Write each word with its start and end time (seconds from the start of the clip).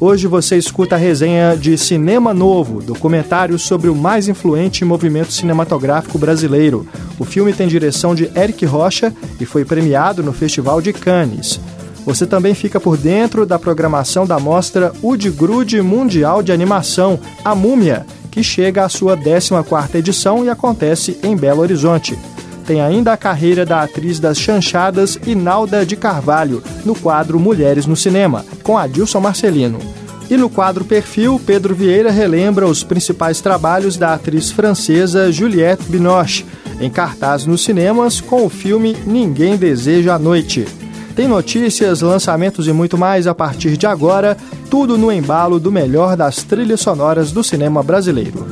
Hoje 0.00 0.26
você 0.26 0.56
escuta 0.56 0.96
a 0.96 0.98
resenha 0.98 1.56
de 1.56 1.78
Cinema 1.78 2.34
Novo, 2.34 2.82
documentário 2.82 3.58
sobre 3.58 3.88
o 3.88 3.94
mais 3.94 4.26
influente 4.26 4.84
movimento 4.84 5.32
cinematográfico 5.32 6.18
brasileiro. 6.18 6.86
O 7.18 7.24
filme 7.24 7.52
tem 7.52 7.68
direção 7.68 8.12
de 8.12 8.24
Eric 8.36 8.66
Rocha 8.66 9.14
e 9.40 9.46
foi 9.46 9.64
premiado 9.64 10.22
no 10.22 10.32
Festival 10.32 10.82
de 10.82 10.92
Cannes. 10.92 11.60
Você 12.04 12.26
também 12.26 12.54
fica 12.54 12.80
por 12.80 12.96
dentro 12.96 13.46
da 13.46 13.58
programação 13.58 14.26
da 14.26 14.38
mostra 14.38 14.92
Udgrude 15.00 15.80
Mundial 15.80 16.42
de 16.42 16.52
Animação, 16.52 17.18
A 17.44 17.54
Múmia, 17.54 18.04
que 18.30 18.42
chega 18.42 18.84
à 18.84 18.88
sua 18.88 19.16
14ª 19.16 19.94
edição 19.94 20.44
e 20.44 20.50
acontece 20.50 21.18
em 21.22 21.36
Belo 21.36 21.62
Horizonte. 21.62 22.18
Tem 22.66 22.80
ainda 22.80 23.12
a 23.12 23.16
carreira 23.16 23.66
da 23.66 23.82
atriz 23.82 24.18
das 24.18 24.38
chanchadas 24.38 25.18
Inalda 25.26 25.84
de 25.84 25.96
Carvalho, 25.96 26.62
no 26.84 26.94
quadro 26.94 27.38
Mulheres 27.38 27.86
no 27.86 27.94
Cinema, 27.94 28.44
com 28.62 28.78
Adilson 28.78 29.20
Marcelino. 29.20 29.78
E 30.30 30.36
no 30.36 30.48
quadro 30.48 30.84
Perfil, 30.84 31.38
Pedro 31.44 31.74
Vieira 31.74 32.10
relembra 32.10 32.66
os 32.66 32.82
principais 32.82 33.42
trabalhos 33.42 33.98
da 33.98 34.14
atriz 34.14 34.50
francesa 34.50 35.30
Juliette 35.30 35.84
Binoche, 35.84 36.46
em 36.80 36.88
cartaz 36.88 37.44
nos 37.44 37.62
cinemas 37.62 38.20
com 38.20 38.46
o 38.46 38.48
filme 38.48 38.96
Ninguém 39.06 39.56
Deseja 39.56 40.14
a 40.14 40.18
Noite. 40.18 40.66
Tem 41.14 41.28
notícias, 41.28 42.00
lançamentos 42.00 42.66
e 42.66 42.72
muito 42.72 42.98
mais 42.98 43.26
a 43.26 43.34
partir 43.34 43.76
de 43.76 43.86
agora, 43.86 44.36
tudo 44.70 44.98
no 44.98 45.12
embalo 45.12 45.60
do 45.60 45.70
melhor 45.70 46.16
das 46.16 46.42
trilhas 46.42 46.80
sonoras 46.80 47.30
do 47.30 47.44
cinema 47.44 47.82
brasileiro. 47.82 48.46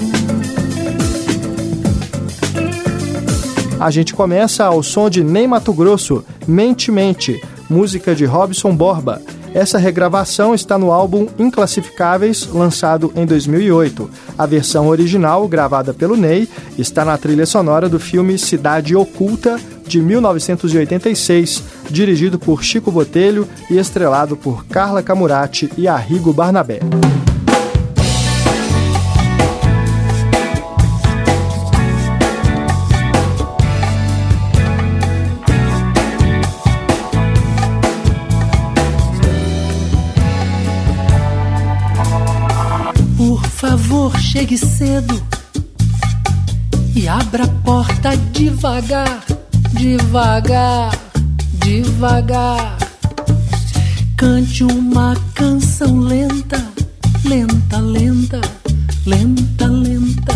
A 3.83 3.91
gente 3.91 4.15
começa 4.15 4.65
ao 4.65 4.81
som 4.81 5.11
de 5.11 5.25
Ney 5.25 5.45
Mato 5.49 5.73
Grosso, 5.73 6.25
Mente 6.47 6.93
Mente, 6.93 7.43
música 7.69 8.15
de 8.15 8.25
Robson 8.25 8.77
Borba. 8.77 9.21
Essa 9.53 9.77
regravação 9.77 10.55
está 10.55 10.79
no 10.79 10.93
álbum 10.93 11.27
Inclassificáveis, 11.37 12.47
lançado 12.47 13.13
em 13.17 13.27
2008. 13.27 14.09
A 14.39 14.47
versão 14.47 14.87
original, 14.87 15.49
gravada 15.49 15.93
pelo 15.93 16.17
Ney, 16.17 16.49
está 16.79 17.05
na 17.05 17.19
trilha 17.19 17.45
sonora 17.45 17.89
do 17.89 17.99
filme 17.99 18.39
Cidade 18.39 18.95
Oculta, 18.95 19.59
de 19.85 20.01
1986, 20.01 21.65
dirigido 21.91 22.39
por 22.39 22.63
Chico 22.63 22.93
Botelho 22.93 23.49
e 23.69 23.79
estrelado 23.79 24.37
por 24.37 24.65
Carla 24.67 25.03
Camurati 25.03 25.69
e 25.77 25.89
Arrigo 25.89 26.33
Barnabé. 26.33 26.79
Chegue 44.33 44.57
cedo 44.57 45.23
e 46.97 47.07
abra 47.07 47.45
a 47.45 47.49
porta 47.63 48.17
devagar, 48.33 49.23
devagar, 49.75 50.91
devagar. 51.65 52.79
Cante 54.17 54.65
uma 54.65 55.15
canção 55.35 56.01
lenta, 56.01 56.57
lenta, 57.25 57.79
lenta, 57.81 58.41
lenta, 59.05 59.67
lenta. 59.67 60.32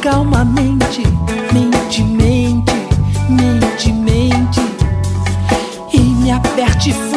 Calmamente, 0.00 1.02
mente, 1.52 2.02
mente, 2.02 2.72
mente, 3.28 3.92
mente, 3.92 4.60
e 5.92 5.98
me 5.98 6.32
aperte 6.32 7.11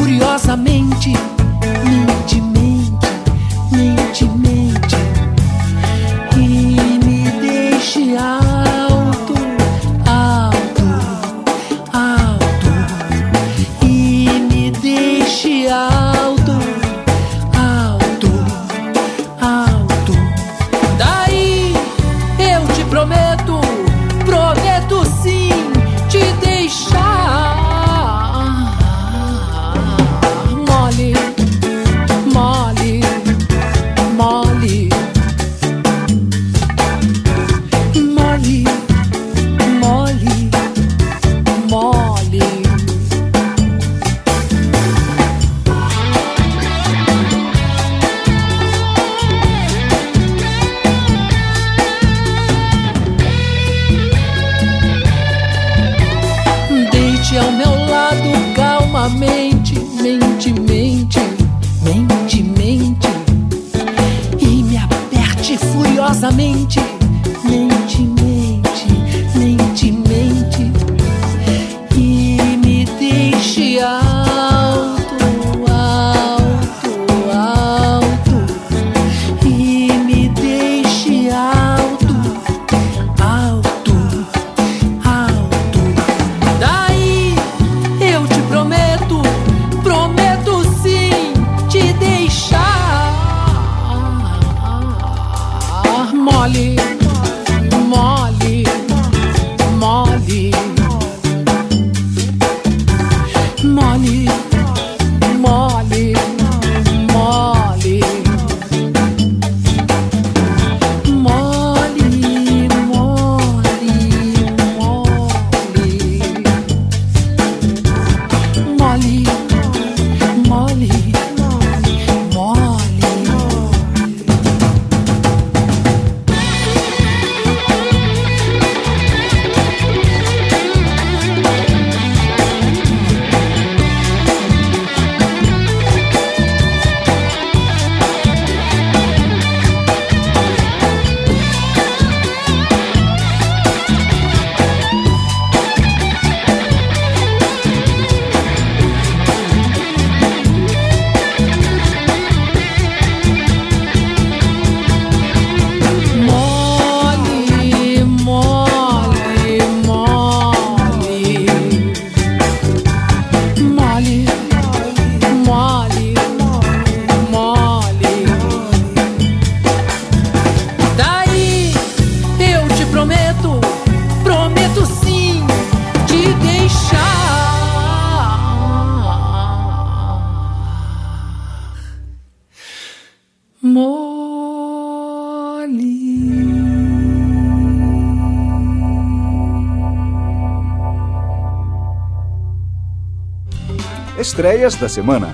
Estreias 194.35 194.75
da 194.75 194.89
semana. 194.89 195.33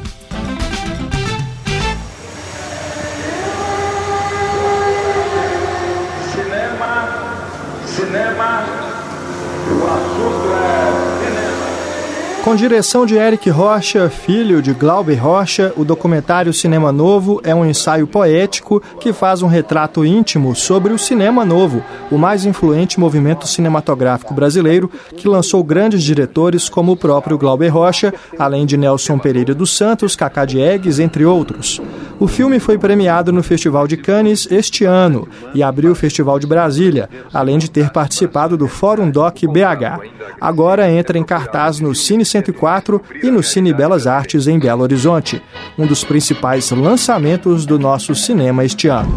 Com 12.52 12.56
direção 12.58 13.06
de 13.06 13.16
Eric 13.16 13.50
Rocha, 13.50 14.10
filho 14.10 14.62
de 14.62 14.74
Glauber 14.74 15.16
Rocha, 15.16 15.72
o 15.78 15.86
documentário 15.86 16.54
Cinema 16.54 16.92
Novo 16.92 17.40
é 17.46 17.56
um 17.56 17.66
ensaio 17.66 18.06
poético 18.06 18.84
que 19.00 19.14
faz 19.14 19.42
um 19.42 19.48
retrato 19.48 20.04
íntimo 20.04 20.54
sobre 20.54 20.92
o 20.92 21.00
cinema 21.00 21.46
novo, 21.46 21.82
o 22.12 22.18
mais 22.18 22.44
influente 22.44 23.00
movimento 23.00 23.48
cinematográfico 23.48 24.34
brasileiro, 24.34 24.92
que 25.16 25.30
lançou 25.30 25.64
grandes 25.64 26.04
diretores 26.04 26.68
como 26.68 26.92
o 26.92 26.98
próprio 26.98 27.38
Glauber 27.38 27.70
Rocha, 27.70 28.14
além 28.38 28.66
de 28.66 28.76
Nelson 28.76 29.18
Pereira 29.18 29.56
dos 29.56 29.72
Santos, 29.72 30.14
Cacá 30.14 30.44
Diegues, 30.44 31.00
entre 31.00 31.24
outros. 31.24 31.80
O 32.20 32.28
filme 32.28 32.60
foi 32.60 32.78
premiado 32.78 33.32
no 33.32 33.42
Festival 33.42 33.88
de 33.88 33.98
Cannes 33.98 34.48
este 34.52 34.86
ano 34.86 35.28
e 35.56 35.64
abriu 35.64 35.94
o 35.94 35.96
Festival 35.96 36.38
de 36.38 36.46
Brasília, 36.46 37.10
além 37.34 37.58
de 37.58 37.72
ter 37.72 37.90
participado 37.90 38.56
do 38.56 38.68
Fórum 38.68 39.10
Doc 39.10 39.38
BH. 39.42 40.36
Agora 40.40 40.92
entra 40.92 41.18
em 41.18 41.24
cartaz 41.24 41.80
no 41.80 41.96
Cine 41.96 42.24
104 42.42 43.02
e 43.24 43.30
no 43.30 43.44
Cine 43.44 43.74
Belas 43.74 44.08
Artes 44.08 44.48
em 44.48 44.58
Belo 44.58 44.82
Horizonte, 44.82 45.42
um 45.78 45.86
dos 45.86 46.04
principais 46.04 46.72
lançamentos 46.72 47.66
do 47.66 47.78
nosso 47.78 48.16
cinema 48.16 48.66
este 48.66 48.88
ano. 48.88 49.12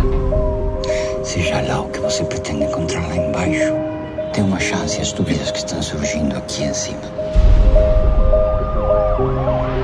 Seja 1.23 1.61
lá 1.63 1.81
o 1.81 1.89
que 1.89 1.99
você 2.01 2.23
pretende 2.25 2.65
encontrar 2.65 3.07
lá 3.09 3.17
embaixo, 3.17 3.73
tem 4.33 4.45
uma 4.45 4.61
chance 4.61 5.01
as 5.01 5.13
dúvidas 5.13 5.51
que 5.51 5.59
estão 5.59 5.83
surgindo 5.83 6.37
aqui 6.37 6.65
em 6.65 6.75
cima. 6.75 7.24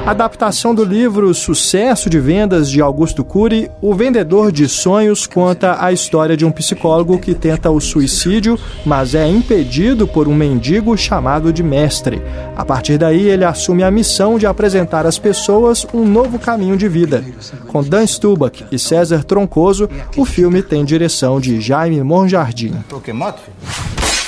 Adaptação 0.06 0.74
do 0.74 0.82
livro 0.82 1.32
Sucesso 1.34 2.08
de 2.10 2.18
Vendas 2.18 2.68
de 2.70 2.80
Augusto 2.80 3.22
Cury, 3.22 3.70
O 3.80 3.94
Vendedor 3.94 4.50
de 4.50 4.66
Sonhos 4.66 5.26
conta 5.26 5.76
a 5.78 5.92
história 5.92 6.36
de 6.36 6.44
um 6.44 6.50
psicólogo 6.50 7.18
que 7.18 7.34
tenta 7.34 7.70
o 7.70 7.78
suicídio, 7.80 8.58
mas 8.84 9.14
é 9.14 9.28
impedido 9.28 10.08
por 10.08 10.26
um 10.26 10.34
mendigo 10.34 10.96
chamado 10.96 11.52
de 11.52 11.62
mestre. 11.62 12.20
A 12.56 12.64
partir 12.64 12.98
daí, 12.98 13.28
ele 13.28 13.44
assume 13.44 13.84
a 13.84 13.90
missão 13.90 14.38
de 14.38 14.46
apresentar 14.46 15.06
às 15.06 15.18
pessoas 15.18 15.86
um 15.94 16.04
novo 16.04 16.38
caminho 16.38 16.76
de 16.76 16.88
vida. 16.88 17.22
Com 17.68 17.82
Dan 17.82 18.06
Stubach 18.06 18.64
e 18.72 18.78
César 18.78 19.22
Troncoso, 19.22 19.88
o 20.16 20.24
filme 20.24 20.62
tem 20.62 20.84
direção 20.84 21.38
de 21.40 21.60
Jaime 21.60 22.02
Monjardim. 22.02 22.74
moto, 23.14 23.42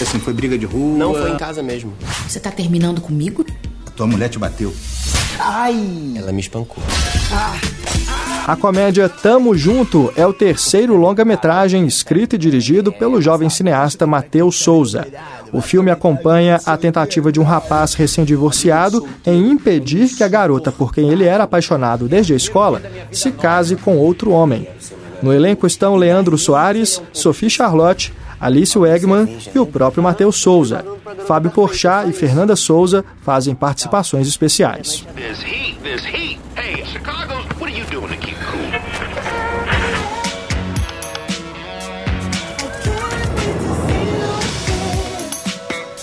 Assim, 0.01 0.19
foi 0.19 0.33
briga 0.33 0.59
de 0.59 0.67
rua. 0.67 0.99
Não 0.99 1.15
foi 1.15 1.31
em 1.31 1.37
casa 1.37 1.63
mesmo. 1.63 1.93
Você 2.29 2.41
tá 2.41 2.51
terminando 2.51 3.01
comigo? 3.01 3.45
A 3.87 3.91
tua 3.91 4.07
mulher 4.07 4.29
te 4.29 4.39
bateu. 4.39 4.73
Ai! 5.39 6.15
Ela 6.17 6.33
me 6.33 6.41
espancou. 6.41 6.83
A 8.47 8.57
comédia 8.57 9.09
Tamo 9.09 9.57
Junto 9.57 10.13
é 10.17 10.27
o 10.27 10.33
terceiro 10.33 10.97
longa-metragem 10.97 11.87
escrito 11.87 12.35
e 12.35 12.39
dirigido 12.39 12.93
pelo 12.93 13.23
jovem 13.23 13.49
cineasta 13.49 14.07
Matheus 14.07 14.57
Souza. 14.57 15.07
O 15.53 15.61
filme 15.61 15.93
acompanha 15.93 16.61
a 16.67 16.77
tentativa 16.77 17.31
de 17.31 17.39
um 17.39 17.45
rapaz 17.45 17.95
recém-divorciado 17.95 19.07
em 19.25 19.49
impedir 19.49 20.09
que 20.09 20.25
a 20.25 20.29
garota 20.29 20.73
por 20.73 20.93
quem 20.93 21.11
ele 21.11 21.25
era 21.25 21.45
apaixonado 21.45 22.09
desde 22.09 22.33
a 22.33 22.37
escola 22.37 22.83
se 23.13 23.31
case 23.31 23.77
com 23.77 23.97
outro 23.97 24.33
homem. 24.33 24.67
No 25.23 25.33
elenco 25.33 25.65
estão 25.65 25.95
Leandro 25.95 26.37
Soares, 26.37 27.01
Sophie 27.13 27.49
Charlotte, 27.49 28.13
Alice 28.43 28.77
Wegman 28.77 29.39
e 29.55 29.59
o 29.61 29.65
próprio 29.65 30.03
Matheus 30.03 30.35
Souza. 30.37 30.85
Fábio 31.29 31.53
Porchat 31.53 32.11
e 32.11 32.13
Fernanda 32.13 32.57
Souza 32.57 33.05
fazem 33.23 33.55
participações 33.55 34.27
especiais. 34.27 35.07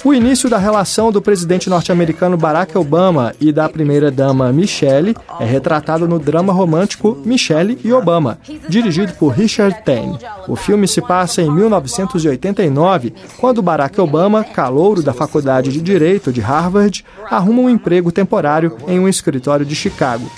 O 0.01 0.13
início 0.13 0.50
da 0.50 0.57
relação 0.57 1.12
do 1.12 1.22
presidente 1.22 1.69
norte-americano 1.69 2.38
Barack 2.38 2.78
Obama 2.78 3.36
e 3.40 3.51
da 3.51 3.68
primeira-dama 3.68 4.51
Michelle 4.54 5.13
é 5.42 5.46
retratado 5.46 6.07
no 6.07 6.18
drama 6.18 6.54
romântico 6.54 7.22
Michelle 7.25 7.78
e 7.84 7.92
Obama, 7.92 8.40
dirigido 8.69 9.12
por 9.13 9.34
Richard 9.34 9.84
Tane. 9.84 10.18
O 10.48 10.56
filme 10.56 10.88
se 10.88 11.01
passa 11.01 11.42
em 11.42 11.51
1989, 11.51 13.13
quando 13.40 13.62
Barack 13.62 14.00
Obama, 14.00 14.42
calouro 14.42 15.04
da 15.04 15.12
Faculdade 15.12 15.69
de 15.69 15.81
Direito 15.81 16.31
de 16.31 16.40
Harvard, 16.40 17.04
arruma 17.30 17.63
um 17.63 17.69
emprego 17.69 18.10
temporário 18.10 18.78
em 18.88 19.00
um 19.00 19.07
escritório 19.07 19.66
de 19.66 19.75
Chicago. 19.75 20.31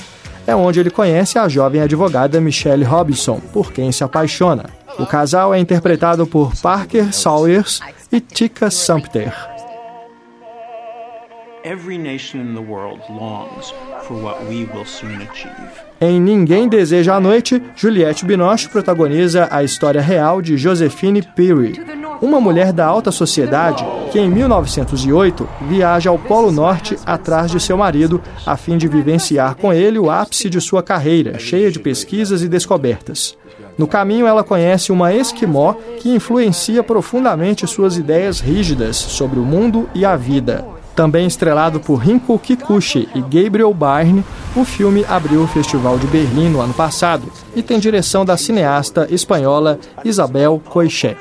É 0.47 0.55
onde 0.55 0.79
ele 0.79 0.89
conhece 0.89 1.37
a 1.37 1.47
jovem 1.47 1.81
advogada 1.81 2.41
Michelle 2.41 2.83
Robinson, 2.83 3.39
por 3.53 3.71
quem 3.71 3.91
se 3.91 4.03
apaixona. 4.03 4.65
O 4.97 5.05
casal 5.05 5.53
é 5.53 5.59
interpretado 5.59 6.25
por 6.25 6.51
Parker 6.59 7.13
Sawyers 7.13 7.79
e 8.11 8.19
Tika 8.19 8.69
Sumpter. 8.69 9.33
Em 16.01 16.19
Ninguém 16.19 16.67
Deseja 16.67 17.15
a 17.15 17.19
Noite, 17.21 17.61
Juliette 17.75 18.25
Binoche 18.25 18.67
protagoniza 18.67 19.47
a 19.49 19.63
história 19.63 20.01
real 20.01 20.41
de 20.41 20.57
Josephine 20.57 21.21
Peary, 21.21 21.79
uma 22.21 22.41
mulher 22.41 22.73
da 22.73 22.85
alta 22.85 23.11
sociedade 23.11 23.85
que 24.11 24.19
em 24.19 24.29
1908 24.29 25.47
viaja 25.69 26.09
ao 26.09 26.19
Polo 26.19 26.51
Norte 26.51 26.97
atrás 27.05 27.49
de 27.49 27.61
seu 27.61 27.77
marido 27.77 28.21
a 28.45 28.57
fim 28.57 28.77
de 28.77 28.89
vivenciar 28.89 29.55
com 29.55 29.71
ele 29.71 29.97
o 29.97 30.09
ápice 30.09 30.49
de 30.49 30.59
sua 30.59 30.83
carreira, 30.83 31.39
cheia 31.39 31.71
de 31.71 31.79
pesquisas 31.79 32.41
e 32.41 32.49
descobertas. 32.49 33.37
No 33.81 33.87
caminho, 33.87 34.27
ela 34.27 34.43
conhece 34.43 34.91
uma 34.91 35.11
esquimó 35.11 35.73
que 35.99 36.13
influencia 36.13 36.83
profundamente 36.83 37.65
suas 37.65 37.97
ideias 37.97 38.39
rígidas 38.39 38.95
sobre 38.95 39.39
o 39.39 39.43
mundo 39.43 39.89
e 39.95 40.05
a 40.05 40.15
vida. 40.15 40.63
Também 40.95 41.25
estrelado 41.25 41.79
por 41.79 41.95
Rinko 41.95 42.37
Kikuchi 42.37 43.09
e 43.15 43.21
Gabriel 43.21 43.73
Byrne, 43.73 44.23
o 44.55 44.63
filme 44.63 45.03
abriu 45.09 45.41
o 45.41 45.47
Festival 45.47 45.97
de 45.97 46.05
Berlim 46.05 46.49
no 46.49 46.61
ano 46.61 46.75
passado 46.75 47.23
e 47.55 47.63
tem 47.63 47.79
direção 47.79 48.23
da 48.23 48.37
cineasta 48.37 49.07
espanhola 49.09 49.79
Isabel 50.05 50.61
Coixet. 50.69 51.17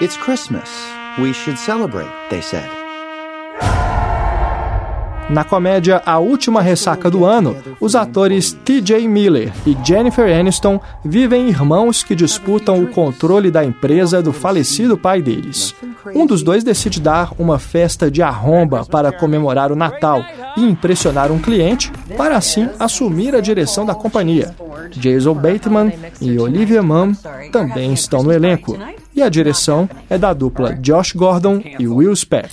It's 0.00 0.16
Christmas. 0.16 0.68
We 1.16 1.32
should 1.32 1.60
celebrate, 1.60 2.10
they 2.28 2.40
said. 2.40 2.85
Na 5.28 5.42
comédia 5.42 6.00
A 6.06 6.18
Última 6.18 6.62
Ressaca 6.62 7.10
do 7.10 7.24
Ano, 7.24 7.56
os 7.80 7.96
atores 7.96 8.52
T.J. 8.52 9.08
Miller 9.08 9.52
e 9.66 9.76
Jennifer 9.84 10.32
Aniston 10.32 10.80
vivem 11.04 11.48
irmãos 11.48 12.04
que 12.04 12.14
disputam 12.14 12.80
o 12.82 12.86
controle 12.86 13.50
da 13.50 13.64
empresa 13.64 14.22
do 14.22 14.32
falecido 14.32 14.96
pai 14.96 15.20
deles. 15.20 15.74
Um 16.14 16.26
dos 16.26 16.42
dois 16.42 16.62
decide 16.62 17.00
dar 17.00 17.32
uma 17.38 17.58
festa 17.58 18.08
de 18.08 18.22
arromba 18.22 18.84
para 18.84 19.10
comemorar 19.10 19.72
o 19.72 19.76
Natal 19.76 20.24
e 20.56 20.62
impressionar 20.62 21.32
um 21.32 21.40
cliente, 21.40 21.90
para 22.16 22.36
assim 22.36 22.68
assumir 22.78 23.34
a 23.34 23.40
direção 23.40 23.84
da 23.84 23.94
companhia. 23.94 24.54
Jason 24.92 25.34
Bateman 25.34 25.92
e 26.20 26.38
Olivia 26.38 26.82
Munn 26.82 27.14
também 27.50 27.92
estão 27.92 28.22
no 28.22 28.32
elenco. 28.32 28.78
E 29.14 29.22
a 29.22 29.28
direção 29.28 29.88
é 30.08 30.16
da 30.16 30.32
dupla 30.32 30.74
Josh 30.74 31.12
Gordon 31.12 31.60
e 31.78 31.88
Will 31.88 32.14
Speck. 32.14 32.50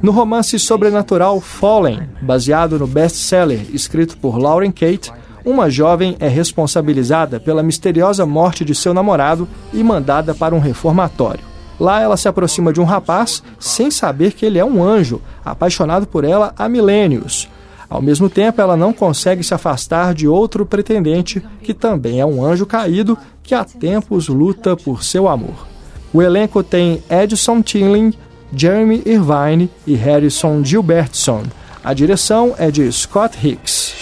No 0.00 0.12
romance 0.12 0.56
sobrenatural 0.56 1.40
Fallen, 1.40 2.08
baseado 2.22 2.78
no 2.78 2.86
best-seller 2.86 3.66
escrito 3.74 4.16
por 4.18 4.38
Lauren 4.38 4.70
Kate, 4.70 5.12
uma 5.44 5.68
jovem 5.68 6.16
é 6.20 6.28
responsabilizada 6.28 7.40
pela 7.40 7.60
misteriosa 7.60 8.24
morte 8.24 8.64
de 8.64 8.72
seu 8.72 8.94
namorado 8.94 9.48
e 9.72 9.82
mandada 9.82 10.32
para 10.32 10.54
um 10.54 10.60
reformatório. 10.60 11.42
Lá 11.78 12.00
ela 12.00 12.16
se 12.16 12.28
aproxima 12.28 12.72
de 12.72 12.80
um 12.80 12.84
rapaz 12.84 13.42
sem 13.58 13.90
saber 13.90 14.32
que 14.32 14.46
ele 14.46 14.60
é 14.60 14.64
um 14.64 14.80
anjo, 14.80 15.20
apaixonado 15.44 16.06
por 16.06 16.22
ela 16.22 16.54
há 16.56 16.68
milênios. 16.68 17.48
Ao 17.90 18.00
mesmo 18.00 18.30
tempo, 18.30 18.60
ela 18.60 18.76
não 18.76 18.92
consegue 18.92 19.42
se 19.42 19.54
afastar 19.54 20.14
de 20.14 20.28
outro 20.28 20.64
pretendente, 20.64 21.44
que 21.64 21.74
também 21.74 22.20
é 22.20 22.26
um 22.26 22.44
anjo 22.44 22.64
caído, 22.64 23.18
que 23.42 23.56
há 23.56 23.64
tempos 23.64 24.28
luta 24.28 24.76
por 24.76 25.02
seu 25.02 25.26
amor. 25.26 25.77
O 26.18 26.22
elenco 26.22 26.64
tem 26.64 27.00
Edson 27.08 27.62
Tinlin, 27.62 28.12
Jeremy 28.52 29.04
Irvine 29.06 29.70
e 29.86 29.94
Harrison 29.94 30.64
Gilbertson. 30.64 31.44
A 31.84 31.94
direção 31.94 32.56
é 32.58 32.72
de 32.72 32.90
Scott 32.90 33.38
Hicks. 33.40 33.94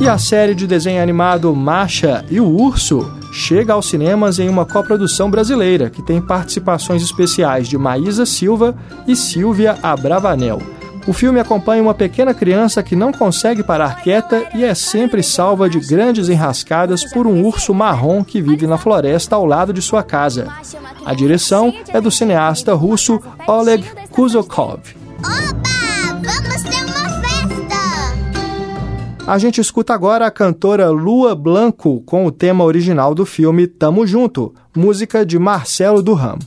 E 0.00 0.08
a 0.08 0.16
série 0.16 0.54
de 0.54 0.66
desenho 0.66 1.02
animado 1.02 1.54
Masha 1.54 2.24
e 2.30 2.40
o 2.40 2.48
Urso 2.48 3.06
chega 3.30 3.74
aos 3.74 3.90
cinemas 3.90 4.38
em 4.38 4.48
uma 4.48 4.64
coprodução 4.64 5.30
brasileira, 5.30 5.90
que 5.90 6.00
tem 6.00 6.18
participações 6.18 7.02
especiais 7.02 7.68
de 7.68 7.76
Maísa 7.76 8.24
Silva 8.24 8.74
e 9.06 9.14
Silvia 9.14 9.76
Abravanel. 9.82 10.62
O 11.06 11.12
filme 11.12 11.40
acompanha 11.40 11.82
uma 11.82 11.94
pequena 11.94 12.32
criança 12.32 12.82
que 12.82 12.94
não 12.94 13.12
consegue 13.12 13.64
parar 13.64 14.02
quieta 14.02 14.48
e 14.54 14.62
é 14.62 14.72
sempre 14.72 15.22
salva 15.22 15.68
de 15.68 15.80
grandes 15.80 16.28
enrascadas 16.28 17.04
por 17.04 17.26
um 17.26 17.44
urso 17.44 17.74
marrom 17.74 18.22
que 18.22 18.40
vive 18.40 18.66
na 18.68 18.78
floresta 18.78 19.34
ao 19.34 19.44
lado 19.44 19.72
de 19.72 19.82
sua 19.82 20.04
casa. 20.04 20.46
A 21.04 21.12
direção 21.12 21.74
é 21.88 22.00
do 22.00 22.10
cineasta 22.10 22.72
russo 22.72 23.20
Oleg 23.48 23.84
Kuzokov. 24.10 24.80
A 29.26 29.38
gente 29.38 29.60
escuta 29.60 29.94
agora 29.94 30.26
a 30.26 30.30
cantora 30.30 30.90
Lua 30.90 31.34
Blanco 31.34 32.00
com 32.02 32.26
o 32.26 32.32
tema 32.32 32.64
original 32.64 33.14
do 33.14 33.24
filme 33.24 33.66
Tamo 33.66 34.06
Junto, 34.06 34.54
música 34.74 35.24
de 35.24 35.38
Marcelo 35.38 36.02
Durham. 36.02 36.38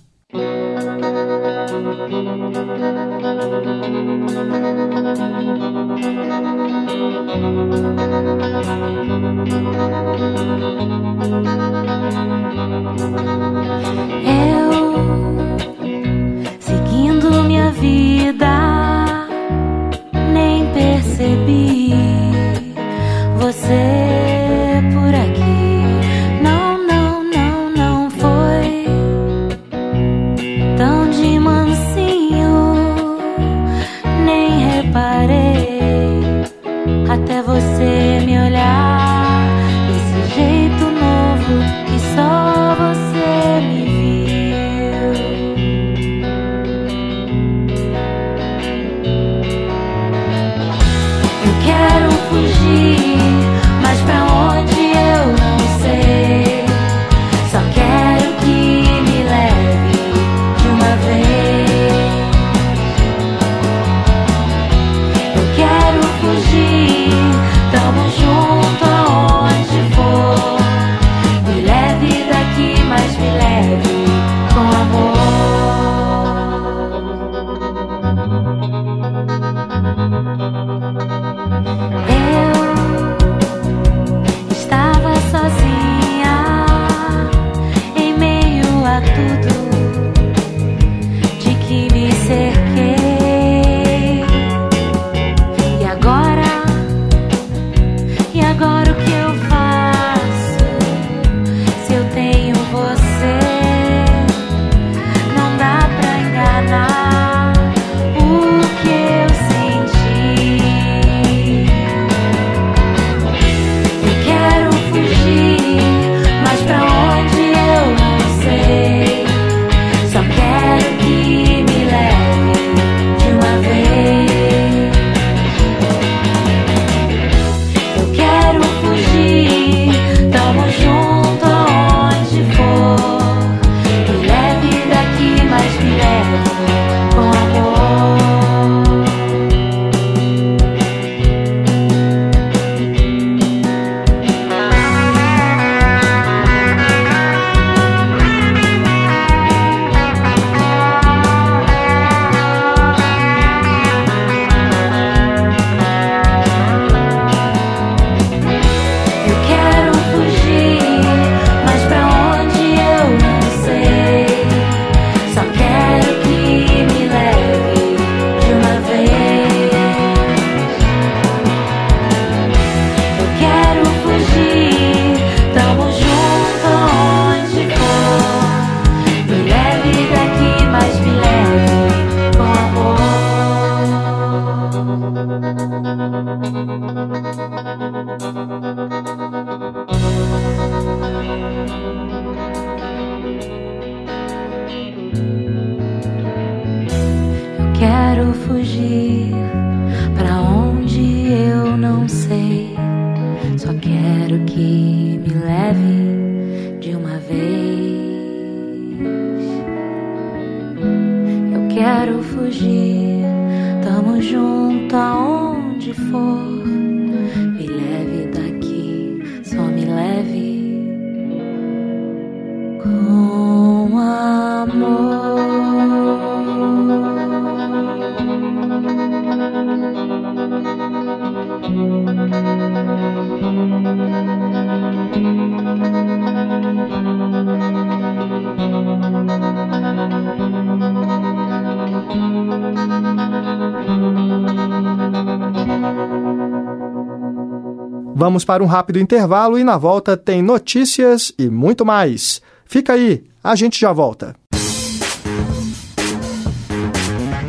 Vamos 248.18 248.44
para 248.44 248.64
um 248.64 248.66
rápido 248.66 248.98
intervalo 248.98 249.60
e 249.60 249.64
na 249.64 249.78
volta 249.78 250.18
tem 250.18 250.42
notícias 250.42 251.32
e 251.38 251.50
muito 251.50 251.86
mais. 251.86 252.42
Fica 252.66 252.94
aí, 252.94 253.24
a 253.44 253.56
gente 253.56 253.80
já 253.80 253.94
volta. 253.94 254.36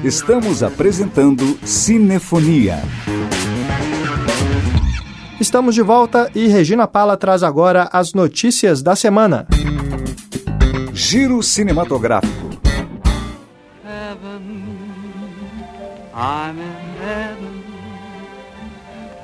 Estamos 0.04 0.62
apresentando 0.62 1.58
Cinefonia. 1.64 2.82
Estamos 5.38 5.74
de 5.74 5.82
volta 5.82 6.30
e 6.34 6.46
Regina 6.46 6.86
Pala 6.86 7.14
traz 7.14 7.42
agora 7.42 7.90
as 7.92 8.14
notícias 8.14 8.82
da 8.82 8.96
semana. 8.96 9.46
Giro 10.94 11.42
cinematográfico. 11.42 12.46
I'm 16.18 16.58
in 16.58 16.64
heaven, 17.02 17.62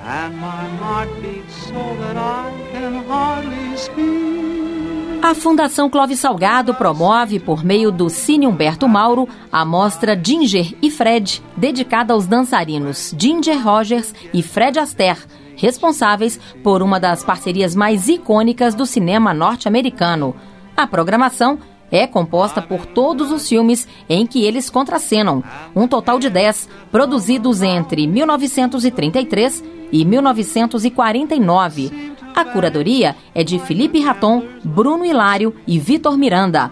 and 0.04 0.34
my 0.36 0.68
heart 0.78 1.08
beats 1.22 1.54
so 1.68 1.96
that 2.02 2.18
I 2.18 2.52
can 2.72 3.02
hardly 3.08 3.78
speak. 3.78 5.22
A 5.22 5.34
Fundação 5.34 5.88
Clóvis 5.88 6.18
Salgado 6.18 6.74
promove, 6.74 7.38
por 7.38 7.64
meio 7.64 7.90
do 7.90 8.10
Cine 8.10 8.46
Humberto 8.46 8.86
Mauro, 8.86 9.26
a 9.50 9.64
mostra 9.64 10.20
Ginger 10.22 10.74
e 10.82 10.90
Fred, 10.90 11.42
dedicada 11.56 12.12
aos 12.12 12.26
dançarinos 12.26 13.14
Ginger 13.16 13.64
Rogers 13.64 14.12
e 14.34 14.42
Fred 14.42 14.78
Astaire, 14.78 15.20
responsáveis 15.56 16.38
por 16.62 16.82
uma 16.82 16.98
das 16.98 17.24
parcerias 17.24 17.74
mais 17.74 18.08
icônicas 18.08 18.74
do 18.74 18.86
cinema 18.86 19.34
norte-americano. 19.34 20.34
A 20.76 20.86
programação 20.86 21.58
é 21.90 22.06
composta 22.06 22.62
por 22.62 22.86
todos 22.86 23.30
os 23.30 23.46
filmes 23.46 23.86
em 24.08 24.26
que 24.26 24.44
eles 24.44 24.70
contracenam, 24.70 25.44
um 25.76 25.86
total 25.86 26.18
de 26.18 26.30
10, 26.30 26.68
produzidos 26.90 27.60
entre 27.60 28.06
1933 28.06 29.62
e 29.92 30.04
1949. 30.04 32.12
A 32.34 32.44
curadoria 32.46 33.14
é 33.34 33.44
de 33.44 33.58
Felipe 33.58 34.00
Raton, 34.00 34.42
Bruno 34.64 35.04
Hilário 35.04 35.54
e 35.66 35.78
Vitor 35.78 36.16
Miranda. 36.16 36.70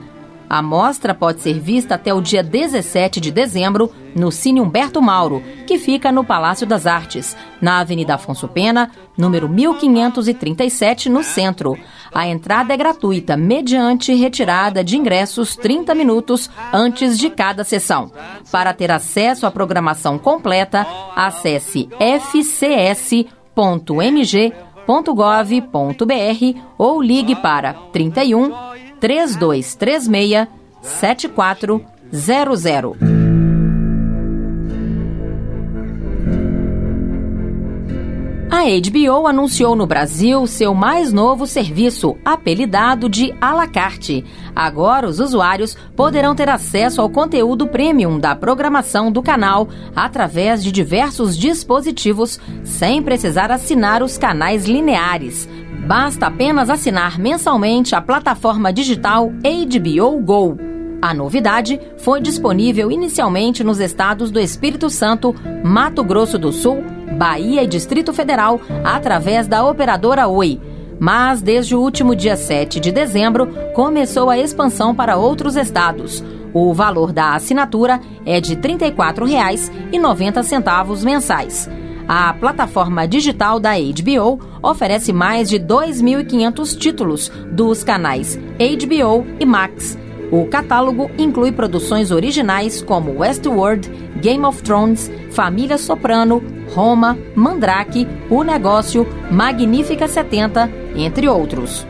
A 0.51 0.61
mostra 0.61 1.15
pode 1.15 1.43
ser 1.43 1.61
vista 1.61 1.95
até 1.95 2.13
o 2.13 2.21
dia 2.21 2.43
17 2.43 3.21
de 3.21 3.31
dezembro 3.31 3.89
no 4.17 4.33
Cine 4.33 4.61
Humberto 4.61 5.01
Mauro, 5.01 5.41
que 5.65 5.79
fica 5.79 6.11
no 6.11 6.25
Palácio 6.25 6.67
das 6.67 6.89
Artes, 6.89 7.37
na 7.61 7.79
Avenida 7.79 8.17
Afonso 8.17 8.49
Pena, 8.49 8.91
número 9.17 9.49
1537, 9.49 11.09
no 11.09 11.23
centro. 11.23 11.79
A 12.13 12.27
entrada 12.27 12.75
é 12.75 12.77
gratuita, 12.77 13.37
mediante 13.37 14.13
retirada 14.13 14.83
de 14.83 14.97
ingressos 14.97 15.55
30 15.55 15.95
minutos 15.95 16.51
antes 16.73 17.17
de 17.17 17.31
cada 17.31 17.63
sessão. 17.63 18.11
Para 18.51 18.75
ter 18.75 18.91
acesso 18.91 19.47
à 19.47 19.53
programação 19.53 20.19
completa, 20.19 20.85
acesse 21.15 21.89
fcs.mg.gov.br 22.01 23.25
ou 26.77 27.01
ligue 27.01 27.37
para 27.37 27.75
31 27.93 28.70
3236 29.01 30.47
7400. 30.83 32.97
A 38.51 38.65
HBO 38.65 39.27
anunciou 39.27 39.75
no 39.75 39.87
Brasil 39.87 40.47
seu 40.47 40.75
mais 40.75 41.13
novo 41.13 41.47
serviço, 41.47 42.19
apelidado 42.23 43.09
de 43.09 43.33
à 43.41 43.55
la 43.55 43.67
carte. 43.67 44.23
Agora, 44.55 45.09
os 45.09 45.19
usuários 45.19 45.75
poderão 45.97 46.35
ter 46.35 46.51
acesso 46.51 47.01
ao 47.01 47.09
conteúdo 47.09 47.67
premium 47.69 48.19
da 48.19 48.37
programação 48.37 49.11
do 49.11 49.23
canal 49.23 49.67
através 49.97 50.63
de 50.63 50.71
diversos 50.71 51.39
dispositivos, 51.39 52.39
sem 52.63 53.03
precisar 53.03 53.51
assinar 53.51 54.03
os 54.03 54.19
canais 54.19 54.67
lineares. 54.67 55.49
Basta 55.87 56.27
apenas 56.27 56.71
assinar 56.71 57.19
mensalmente 57.19 57.95
a 57.95 58.01
plataforma 58.01 58.73
digital 58.73 59.31
HBO 59.31 60.21
Go. 60.21 60.57
A 61.03 61.13
novidade 61.15 61.81
foi 61.99 62.21
disponível 62.21 62.93
inicialmente 62.93 63.65
nos 63.65 63.81
estados 63.81 64.31
do 64.31 64.39
Espírito 64.39 64.91
Santo, 64.91 65.35
Mato 65.65 66.05
Grosso 66.05 66.39
do 66.39 66.53
Sul, 66.53 66.85
Bahia 67.17 67.63
e 67.63 67.67
Distrito 67.67 68.13
Federal 68.13 68.61
através 68.85 69.49
da 69.49 69.67
operadora 69.67 70.29
Oi. 70.29 70.61
Mas 70.99 71.41
desde 71.41 71.75
o 71.75 71.81
último 71.81 72.15
dia 72.15 72.37
7 72.37 72.79
de 72.79 72.93
dezembro 72.93 73.49
começou 73.75 74.29
a 74.29 74.39
expansão 74.39 74.95
para 74.95 75.17
outros 75.17 75.57
estados. 75.57 76.23
O 76.53 76.75
valor 76.75 77.13
da 77.13 77.35
assinatura 77.35 77.99
é 78.27 78.39
de 78.41 78.55
R$ 78.55 78.61
34,90 78.61 81.03
mensais. 81.03 81.71
A 82.13 82.35
plataforma 82.35 83.07
digital 83.07 83.61
da 83.61 83.75
HBO 83.75 84.41
oferece 84.61 85.13
mais 85.13 85.49
de 85.49 85.61
2.500 85.61 86.77
títulos 86.77 87.31
dos 87.53 87.85
canais 87.85 88.37
HBO 88.37 89.25
e 89.39 89.47
Max 89.47 89.97
o 90.31 90.47
catálogo 90.47 91.11
inclui 91.19 91.51
produções 91.51 92.13
originais 92.13 92.81
como 92.81 93.19
Westworld, 93.19 93.91
Game 94.21 94.45
of 94.45 94.63
Thrones, 94.63 95.11
Família 95.33 95.77
Soprano, 95.77 96.41
Roma, 96.73 97.19
Mandrake, 97.35 98.07
O 98.31 98.45
Negócio, 98.45 99.07
Magnífica 99.31 100.07
70, 100.07 100.71
entre 100.95 101.29
outros. 101.29 101.85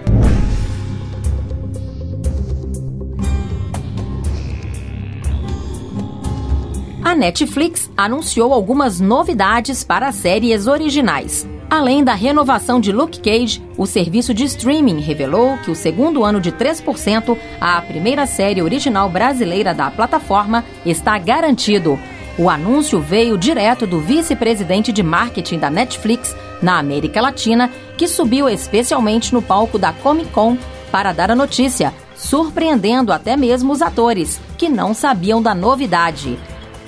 A 7.11 7.15
Netflix 7.17 7.91
anunciou 7.97 8.55
algumas 8.55 9.01
novidades 9.01 9.83
para 9.83 10.13
séries 10.13 10.69
originais. 10.69 11.45
Além 11.69 12.05
da 12.05 12.15
renovação 12.15 12.79
de 12.79 12.93
Luke 12.93 13.19
Cage, 13.19 13.61
o 13.77 13.85
serviço 13.85 14.33
de 14.33 14.45
streaming 14.45 15.01
revelou 15.01 15.59
que 15.59 15.73
o 15.73 15.75
segundo 15.75 16.23
ano 16.25 16.41
de 16.41 16.53
3%, 16.53 17.37
a 17.61 17.83
primeira 17.83 18.29
série 18.29 18.63
original 18.63 19.11
brasileira 19.11 19.75
da 19.75 19.91
plataforma, 19.91 20.65
está 20.87 21.19
garantido. 21.19 21.99
O 22.39 22.49
anúncio 22.49 23.01
veio 23.01 23.37
direto 23.37 23.89
do 23.89 23.99
vice-presidente 23.99 24.93
de 24.93 25.03
marketing 25.03 25.59
da 25.59 25.69
Netflix 25.69 26.33
na 26.63 26.79
América 26.79 27.21
Latina, 27.21 27.73
que 27.99 28.07
subiu 28.07 28.49
especialmente 28.49 29.35
no 29.35 29.43
palco 29.43 29.81
da 29.81 29.93
Comic 29.93 30.31
Con 30.31 30.57
para 30.93 31.13
dar 31.13 31.33
a 31.33 31.35
notícia, 31.35 31.93
surpreendendo 32.15 33.13
até 33.13 33.37
mesmo 33.37 33.73
os 33.73 33.83
atores, 33.83 34.41
que 34.57 34.69
não 34.69 34.95
sabiam 34.95 35.43
da 35.43 35.57
novidade. 35.57 36.39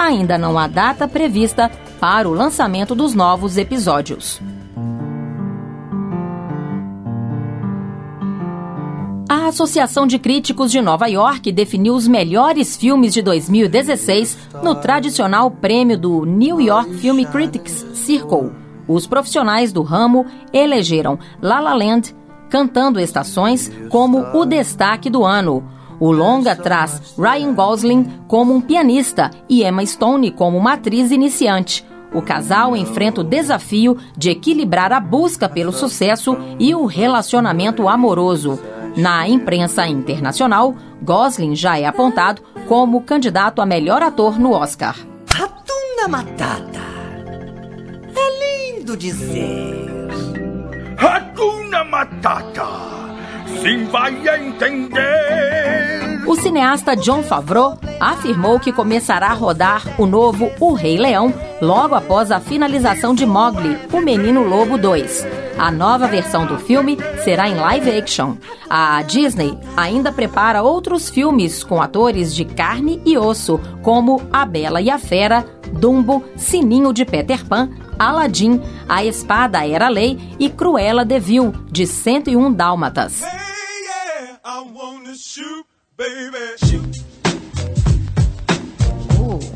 Ainda 0.02 0.36
não 0.36 0.58
há 0.58 0.66
data 0.66 1.06
prevista 1.06 1.70
para 2.00 2.28
o 2.28 2.32
lançamento 2.32 2.92
dos 2.92 3.14
novos 3.14 3.56
episódios. 3.56 4.42
A 9.28 9.46
Associação 9.46 10.04
de 10.04 10.18
Críticos 10.18 10.72
de 10.72 10.80
Nova 10.80 11.06
York 11.06 11.52
definiu 11.52 11.94
os 11.94 12.08
melhores 12.08 12.76
filmes 12.76 13.14
de 13.14 13.22
2016 13.22 14.36
no 14.60 14.74
tradicional 14.74 15.48
prêmio 15.52 15.96
do 15.96 16.26
New 16.26 16.60
York 16.60 16.94
Film 16.94 17.22
Critics 17.22 17.86
Circle. 17.94 18.50
Os 18.88 19.06
profissionais 19.06 19.72
do 19.72 19.82
ramo 19.82 20.26
elegeram 20.52 21.16
La 21.40 21.60
La 21.60 21.74
Land, 21.74 22.12
Cantando 22.50 22.98
Estações, 22.98 23.70
como 23.88 24.36
o 24.36 24.44
destaque 24.44 25.08
do 25.08 25.24
ano. 25.24 25.62
O 26.02 26.10
longa 26.10 26.56
traz 26.56 27.14
Ryan 27.16 27.54
Gosling 27.54 28.24
como 28.26 28.52
um 28.52 28.60
pianista 28.60 29.30
e 29.48 29.62
Emma 29.62 29.86
Stone 29.86 30.32
como 30.32 30.58
uma 30.58 30.72
atriz 30.72 31.12
iniciante. 31.12 31.86
O 32.12 32.20
casal 32.20 32.76
enfrenta 32.76 33.20
o 33.20 33.24
desafio 33.24 33.96
de 34.18 34.28
equilibrar 34.28 34.92
a 34.92 34.98
busca 34.98 35.48
pelo 35.48 35.70
sucesso 35.70 36.36
e 36.58 36.74
o 36.74 36.86
relacionamento 36.86 37.88
amoroso. 37.88 38.58
Na 38.96 39.28
imprensa 39.28 39.86
internacional, 39.86 40.74
Gosling 41.00 41.54
já 41.54 41.78
é 41.78 41.86
apontado 41.86 42.42
como 42.66 43.02
candidato 43.02 43.62
a 43.62 43.64
melhor 43.64 44.02
ator 44.02 44.40
no 44.40 44.54
Oscar. 44.54 44.96
Ratunda 45.32 46.08
Matata. 46.08 46.82
É 48.16 48.72
lindo 48.72 48.96
dizer. 48.96 50.08
Ratunda 50.96 51.84
Matata. 51.84 53.11
Sim, 53.62 53.84
vai 53.84 54.12
entender. 54.40 56.20
O 56.26 56.34
cineasta 56.34 56.96
John 56.96 57.22
Favreau 57.22 57.78
afirmou 58.00 58.58
que 58.58 58.72
começará 58.72 59.28
a 59.28 59.34
rodar 59.34 59.84
o 60.00 60.04
novo 60.04 60.50
O 60.58 60.72
Rei 60.72 60.96
Leão 60.96 61.32
logo 61.60 61.94
após 61.94 62.32
a 62.32 62.40
finalização 62.40 63.14
de 63.14 63.24
Mowgli, 63.24 63.78
O 63.92 64.00
Menino 64.00 64.42
Lobo 64.42 64.76
2. 64.76 65.24
A 65.56 65.70
nova 65.70 66.08
versão 66.08 66.44
do 66.44 66.58
filme 66.58 66.98
será 67.22 67.48
em 67.48 67.54
live 67.54 67.96
action. 67.96 68.34
A 68.68 69.00
Disney 69.02 69.56
ainda 69.76 70.10
prepara 70.10 70.64
outros 70.64 71.08
filmes 71.08 71.62
com 71.62 71.80
atores 71.80 72.34
de 72.34 72.44
carne 72.44 73.00
e 73.06 73.16
osso, 73.16 73.60
como 73.80 74.20
A 74.32 74.44
Bela 74.44 74.80
e 74.80 74.90
a 74.90 74.98
Fera, 74.98 75.44
Dumbo, 75.72 76.24
Sininho 76.36 76.92
de 76.92 77.04
Peter 77.04 77.46
Pan, 77.46 77.70
Aladdin, 77.96 78.60
A 78.88 79.04
Espada 79.04 79.64
Era 79.64 79.88
Lei 79.88 80.18
e 80.36 80.50
Cruella 80.50 81.04
de 81.04 81.20
Vil, 81.20 81.54
de 81.70 81.86
101 81.86 82.52
Dálmatas. 82.52 83.22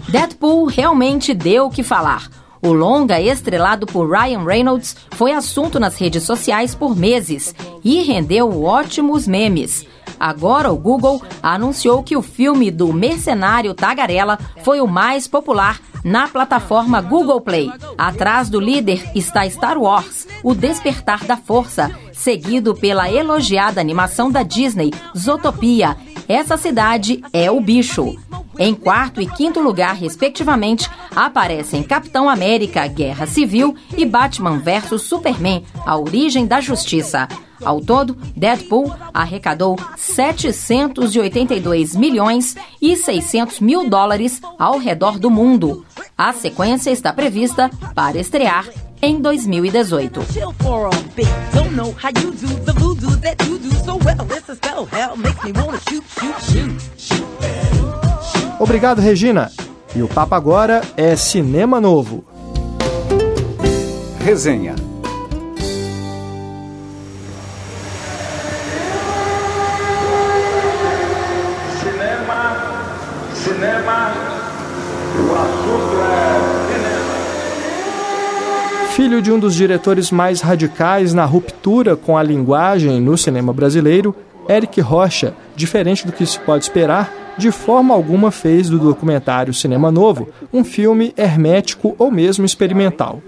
Deadpool 0.08 0.66
realmente 0.66 1.34
deu 1.34 1.66
o 1.66 1.70
que 1.70 1.82
falar. 1.82 2.30
O 2.62 2.72
longa, 2.72 3.20
estrelado 3.20 3.86
por 3.86 4.10
Ryan 4.10 4.44
Reynolds, 4.44 4.96
foi 5.12 5.32
assunto 5.32 5.78
nas 5.78 5.96
redes 5.96 6.22
sociais 6.22 6.74
por 6.74 6.96
meses 6.96 7.54
e 7.84 8.02
rendeu 8.02 8.64
ótimos 8.64 9.26
memes. 9.26 9.86
Agora 10.18 10.72
o 10.72 10.76
Google 10.76 11.22
anunciou 11.42 12.02
que 12.02 12.16
o 12.16 12.22
filme 12.22 12.70
do 12.70 12.92
mercenário 12.92 13.74
Tagarela 13.74 14.38
foi 14.62 14.80
o 14.80 14.86
mais 14.86 15.26
popular 15.26 15.80
na 16.04 16.28
plataforma 16.28 17.00
Google 17.00 17.40
Play. 17.40 17.70
Atrás 17.98 18.48
do 18.48 18.60
líder 18.60 19.10
está 19.14 19.48
Star 19.50 19.76
Wars, 19.76 20.26
O 20.42 20.54
Despertar 20.54 21.24
da 21.24 21.36
Força, 21.36 21.90
seguido 22.12 22.74
pela 22.74 23.10
elogiada 23.10 23.80
animação 23.80 24.30
da 24.30 24.42
Disney, 24.42 24.92
Zootopia. 25.16 25.96
Essa 26.28 26.56
cidade 26.56 27.22
é 27.32 27.50
o 27.50 27.60
bicho. 27.60 28.16
Em 28.58 28.74
quarto 28.74 29.20
e 29.20 29.26
quinto 29.26 29.60
lugar, 29.60 29.94
respectivamente, 29.94 30.90
aparecem 31.14 31.82
Capitão 31.82 32.28
América, 32.28 32.86
Guerra 32.86 33.26
Civil 33.26 33.76
e 33.96 34.04
Batman 34.04 34.58
vs 34.58 35.02
Superman, 35.02 35.62
A 35.84 35.96
Origem 35.96 36.46
da 36.46 36.60
Justiça. 36.60 37.28
Ao 37.64 37.80
todo, 37.80 38.16
Deadpool 38.36 38.92
arrecadou 39.12 39.78
782 39.96 41.94
milhões 41.94 42.56
e 42.80 42.96
600 42.96 43.60
mil 43.60 43.88
dólares 43.88 44.40
ao 44.58 44.78
redor 44.78 45.18
do 45.18 45.30
mundo. 45.30 45.84
A 46.16 46.32
sequência 46.32 46.90
está 46.90 47.12
prevista 47.12 47.70
para 47.94 48.18
estrear 48.18 48.66
em 49.00 49.20
2018. 49.20 50.22
Obrigado, 58.58 59.00
Regina. 59.00 59.50
E 59.94 60.02
o 60.02 60.08
papo 60.08 60.34
agora 60.34 60.82
é 60.96 61.16
Cinema 61.16 61.80
Novo. 61.80 62.24
Resenha. 64.20 64.74
Filho 78.96 79.20
de 79.20 79.30
um 79.30 79.38
dos 79.38 79.54
diretores 79.54 80.10
mais 80.10 80.40
radicais 80.40 81.12
na 81.12 81.26
ruptura 81.26 81.94
com 81.94 82.16
a 82.16 82.22
linguagem 82.22 82.98
no 82.98 83.14
cinema 83.18 83.52
brasileiro, 83.52 84.16
Eric 84.48 84.80
Rocha, 84.80 85.34
diferente 85.54 86.06
do 86.06 86.12
que 86.12 86.24
se 86.24 86.40
pode 86.40 86.64
esperar, 86.64 87.12
de 87.36 87.50
forma 87.50 87.92
alguma 87.92 88.30
fez 88.30 88.70
do 88.70 88.78
documentário 88.78 89.52
Cinema 89.52 89.92
Novo 89.92 90.30
um 90.50 90.64
filme 90.64 91.12
hermético 91.14 91.94
ou 91.98 92.10
mesmo 92.10 92.46
experimental. 92.46 93.20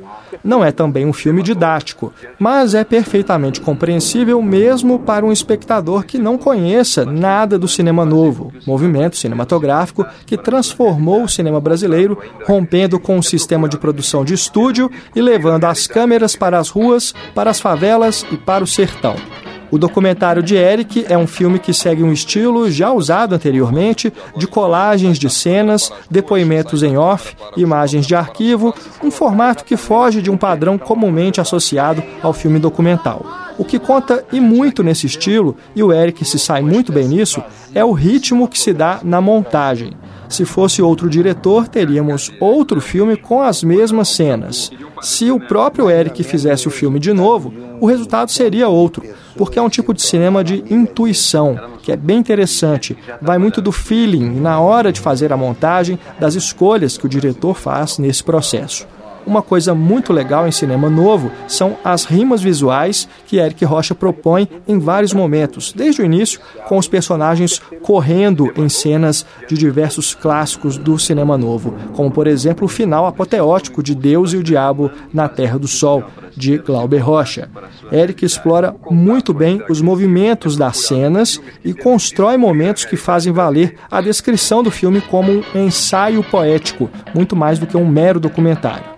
Não 0.43 0.65
é 0.65 0.71
também 0.71 1.07
um 1.07 1.13
filme 1.13 1.43
didático, 1.43 2.13
mas 2.39 2.75
é 2.75 2.85
perfeitamente 2.85 3.61
compreensível 3.61 4.41
mesmo 4.41 4.99
para 4.99 5.25
um 5.25 5.33
espectador 5.33 6.05
que 6.05 6.19
não 6.19 6.39
conheça 6.39 7.05
nada 7.05 7.59
do 7.59 7.69
cinema 7.69 8.05
novo, 8.05 8.53
movimento 8.67 9.17
cinematográfico 9.17 10.07
que 10.27 10.37
transformou 10.37 11.25
o 11.25 11.29
cinema 11.29 11.61
brasileiro, 11.61 12.19
rompendo 12.47 12.99
com 12.99 13.19
o 13.19 13.23
sistema 13.23 13.69
de 13.69 13.79
produção 13.79 14.25
de 14.25 14.35
estúdio 14.35 14.91
e 15.15 15.21
levando 15.21 15.65
as 15.65 15.87
câmeras 15.87 16.37
para 16.37 16.59
as 16.59 16.69
ruas, 16.69 17.15
para 17.35 17.51
as 17.51 17.61
favelas 17.61 18.25
e 18.31 18.37
para 18.37 18.65
o 18.65 18.67
sertão. 18.67 19.17
O 19.71 19.77
documentário 19.77 20.43
de 20.43 20.57
Eric 20.57 21.05
é 21.09 21.19
um 21.19 21.27
filme 21.27 21.59
que 21.59 21.75
segue 21.75 22.03
um 22.03 22.13
estilo 22.13 22.71
já 22.71 22.91
usado 22.91 23.35
anteriormente, 23.35 24.11
de 24.37 24.47
colagens 24.47 25.19
de 25.19 25.29
cenas, 25.29 25.93
depoimentos 26.11 26.83
em 26.83 26.97
off, 26.97 27.37
imagens 27.57 28.07
de 28.07 28.15
arquivo, 28.15 28.75
um 29.03 29.11
formato 29.11 29.65
que 29.65 29.77
foge 29.77 30.23
de 30.23 30.31
um 30.31 30.39
padrão 30.39 30.79
comumente 30.79 31.41
associado 31.41 32.03
ao 32.23 32.33
filme 32.33 32.59
documental. 32.59 33.27
O 33.59 33.65
que 33.65 33.79
conta 33.79 34.25
e 34.33 34.41
muito 34.41 34.83
nesse 34.83 35.07
estilo, 35.07 35.57
e 35.77 35.83
o 35.83 35.93
Eric 35.93 36.25
se 36.25 36.39
sai 36.39 36.63
muito 36.63 36.91
bem 36.91 37.09
nisso, 37.09 37.43
é 37.75 37.85
o 37.85 37.93
ritmo 37.93 38.49
que 38.49 38.59
se 38.59 38.73
dá 38.73 39.01
na 39.03 39.21
montagem. 39.21 39.93
Se 40.29 40.45
fosse 40.45 40.81
outro 40.81 41.11
diretor, 41.11 41.69
teríamos 41.69 42.31
outro 42.41 42.81
filme 42.81 43.17
com 43.17 43.43
as 43.43 43.65
mesmas 43.65 44.09
cenas. 44.09 44.71
Se 45.03 45.31
o 45.31 45.41
próprio 45.41 45.91
Eric 45.91 46.23
fizesse 46.23 46.69
o 46.69 46.71
filme 46.71 46.99
de 47.01 47.13
novo, 47.13 47.53
o 47.81 47.87
resultado 47.87 48.31
seria 48.31 48.69
outro, 48.69 49.03
porque 49.39 49.59
é 49.59 49.63
um 49.63 49.69
tipo 49.69 49.95
de 49.95 50.03
cinema 50.03 50.43
de 50.43 50.65
intuição, 50.69 51.59
que 51.81 51.93
é 51.93 51.97
bem 51.97 52.19
interessante. 52.19 52.99
Vai 53.23 53.39
muito 53.39 53.63
do 53.63 53.71
feeling 53.71 54.41
na 54.41 54.61
hora 54.61 54.93
de 54.93 55.01
fazer 55.01 55.33
a 55.33 55.37
montagem, 55.37 55.99
das 56.19 56.35
escolhas 56.35 56.99
que 56.99 57.07
o 57.07 57.09
diretor 57.09 57.55
faz 57.55 57.99
nesse 57.99 58.23
processo. 58.23 58.87
Uma 59.29 59.43
coisa 59.43 59.75
muito 59.75 60.11
legal 60.11 60.49
em 60.49 60.51
cinema 60.51 60.89
novo 60.89 61.31
são 61.47 61.77
as 61.85 62.07
rimas 62.07 62.41
visuais 62.41 63.07
que 63.27 63.37
Eric 63.37 63.63
Rocha 63.63 63.95
propõe 63.95 64.49
em 64.67 64.79
vários 64.79 65.13
momentos, 65.13 65.71
desde 65.71 66.01
o 66.01 66.05
início, 66.07 66.41
com 66.67 66.79
os 66.79 66.89
personagens 66.89 67.61
correndo 67.83 68.51
em 68.57 68.71
cenas 68.71 69.27
de 69.47 69.55
diversos 69.55 70.15
clássicos 70.15 70.79
do 70.79 70.99
cinema 70.99 71.37
novo, 71.37 71.75
como 71.95 72.11
por 72.11 72.27
exemplo 72.27 72.65
o 72.65 72.69
final 72.69 73.07
apoteótico 73.07 73.83
de 73.83 73.95
Deus 73.95 74.33
e 74.33 74.39
o 74.39 74.43
Diabo 74.43 74.91
na 75.13 75.29
Terra 75.29 75.59
do 75.59 75.69
Sol, 75.69 76.05
de 76.35 76.57
Glauber 76.57 77.05
Rocha. 77.05 77.51
Eric 77.93 78.25
explora 78.25 78.75
muito 78.91 79.35
bem 79.35 79.63
os 79.69 79.83
movimentos 79.83 80.57
das 80.57 80.79
cenas 80.79 81.39
e 81.63 81.75
constrói 81.75 82.39
momentos 82.39 82.87
que 82.87 82.97
fazem 82.97 83.31
valer 83.31 83.75
a 83.91 84.01
descrição 84.01 84.63
do 84.63 84.71
filme 84.71 85.03
como 85.03 85.45
um 85.55 85.67
ensaio 85.67 86.25
poético, 86.25 86.89
muito 87.15 87.37
mais 87.37 87.59
do 87.59 87.67
que 87.67 87.77
um 87.77 87.87
mero 87.87 88.19
documentário. 88.19 88.98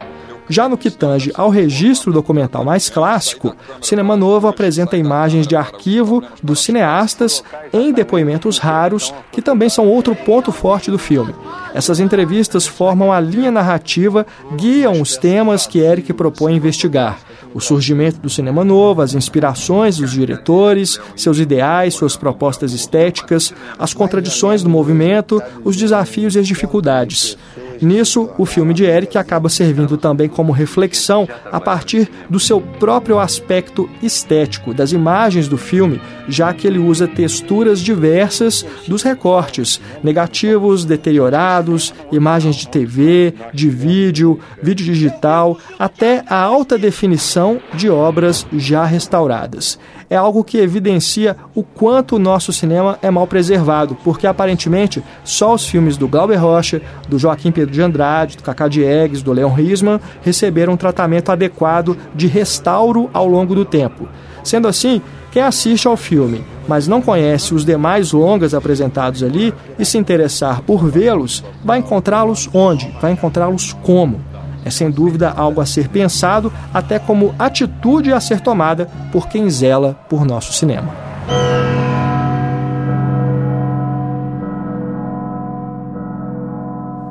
Já 0.50 0.68
no 0.68 0.76
que 0.76 0.90
tange 0.90 1.30
ao 1.34 1.48
registro 1.48 2.12
documental 2.12 2.64
mais 2.64 2.90
clássico, 2.90 3.54
Cinema 3.80 4.16
Novo 4.16 4.48
apresenta 4.48 4.96
imagens 4.96 5.46
de 5.46 5.54
arquivo 5.54 6.24
dos 6.42 6.64
cineastas 6.64 7.44
em 7.72 7.92
depoimentos 7.92 8.58
raros, 8.58 9.14
que 9.30 9.40
também 9.40 9.68
são 9.68 9.86
outro 9.86 10.12
ponto 10.16 10.50
forte 10.50 10.90
do 10.90 10.98
filme. 10.98 11.32
Essas 11.72 12.00
entrevistas 12.00 12.66
formam 12.66 13.12
a 13.12 13.20
linha 13.20 13.52
narrativa, 13.52 14.26
guiam 14.56 15.00
os 15.00 15.16
temas 15.16 15.68
que 15.68 15.78
Eric 15.78 16.12
propõe 16.14 16.56
investigar. 16.56 17.20
O 17.54 17.60
surgimento 17.60 18.18
do 18.18 18.28
cinema 18.28 18.64
novo, 18.64 19.02
as 19.02 19.14
inspirações 19.14 19.98
dos 19.98 20.10
diretores, 20.10 20.98
seus 21.14 21.38
ideais, 21.38 21.94
suas 21.94 22.16
propostas 22.16 22.72
estéticas, 22.72 23.54
as 23.78 23.94
contradições 23.94 24.64
do 24.64 24.68
movimento, 24.68 25.40
os 25.64 25.76
desafios 25.76 26.34
e 26.34 26.40
as 26.40 26.46
dificuldades. 26.46 27.38
Nisso, 27.80 28.28
o 28.36 28.44
filme 28.44 28.74
de 28.74 28.84
Eric 28.84 29.16
acaba 29.16 29.48
servindo 29.48 29.96
também 29.96 30.28
como 30.28 30.52
reflexão 30.52 31.28
a 31.50 31.60
partir 31.60 32.10
do 32.28 32.38
seu 32.38 32.60
próprio 32.60 33.18
aspecto 33.18 33.88
estético, 34.02 34.74
das 34.74 34.92
imagens 34.92 35.48
do 35.48 35.56
filme, 35.56 36.00
já 36.28 36.52
que 36.52 36.66
ele 36.66 36.78
usa 36.78 37.08
texturas 37.08 37.80
diversas 37.80 38.64
dos 38.86 39.02
recortes, 39.02 39.80
negativos, 40.02 40.84
deteriorados, 40.84 41.94
imagens 42.12 42.56
de 42.56 42.68
TV, 42.68 43.34
de 43.54 43.68
vídeo, 43.68 44.38
vídeo 44.62 44.84
digital, 44.84 45.58
até 45.78 46.22
a 46.26 46.36
alta 46.36 46.76
definição 46.76 47.60
de 47.74 47.88
obras 47.88 48.46
já 48.52 48.84
restauradas 48.84 49.78
é 50.10 50.16
algo 50.16 50.42
que 50.42 50.58
evidencia 50.58 51.36
o 51.54 51.62
quanto 51.62 52.16
o 52.16 52.18
nosso 52.18 52.52
cinema 52.52 52.98
é 53.00 53.08
mal 53.10 53.28
preservado, 53.28 53.96
porque 54.02 54.26
aparentemente 54.26 55.02
só 55.22 55.54
os 55.54 55.64
filmes 55.64 55.96
do 55.96 56.08
Glauber 56.08 56.36
Rocha, 56.36 56.82
do 57.08 57.16
Joaquim 57.18 57.52
Pedro 57.52 57.72
de 57.72 57.80
Andrade, 57.80 58.36
do 58.36 58.42
Cacá 58.42 58.66
Diegues, 58.66 59.22
do 59.22 59.32
Leon 59.32 59.52
Risman 59.54 60.00
receberam 60.20 60.72
um 60.72 60.76
tratamento 60.76 61.30
adequado 61.30 61.96
de 62.12 62.26
restauro 62.26 63.08
ao 63.14 63.28
longo 63.28 63.54
do 63.54 63.64
tempo. 63.64 64.08
Sendo 64.42 64.66
assim, 64.66 65.00
quem 65.30 65.42
assiste 65.42 65.86
ao 65.86 65.96
filme, 65.96 66.44
mas 66.66 66.88
não 66.88 67.00
conhece 67.00 67.54
os 67.54 67.64
demais 67.64 68.10
longas 68.10 68.52
apresentados 68.52 69.22
ali 69.22 69.54
e 69.78 69.84
se 69.84 69.96
interessar 69.96 70.60
por 70.62 70.90
vê-los, 70.90 71.44
vai 71.64 71.78
encontrá-los 71.78 72.50
onde? 72.52 72.92
Vai 73.00 73.12
encontrá-los 73.12 73.72
como? 73.74 74.29
É 74.64 74.70
sem 74.70 74.90
dúvida 74.90 75.32
algo 75.36 75.60
a 75.60 75.66
ser 75.66 75.88
pensado, 75.88 76.52
até 76.72 76.98
como 76.98 77.34
atitude 77.38 78.12
a 78.12 78.20
ser 78.20 78.40
tomada 78.40 78.88
por 79.10 79.28
quem 79.28 79.48
zela 79.48 79.94
por 80.08 80.24
nosso 80.24 80.52
cinema. 80.52 80.94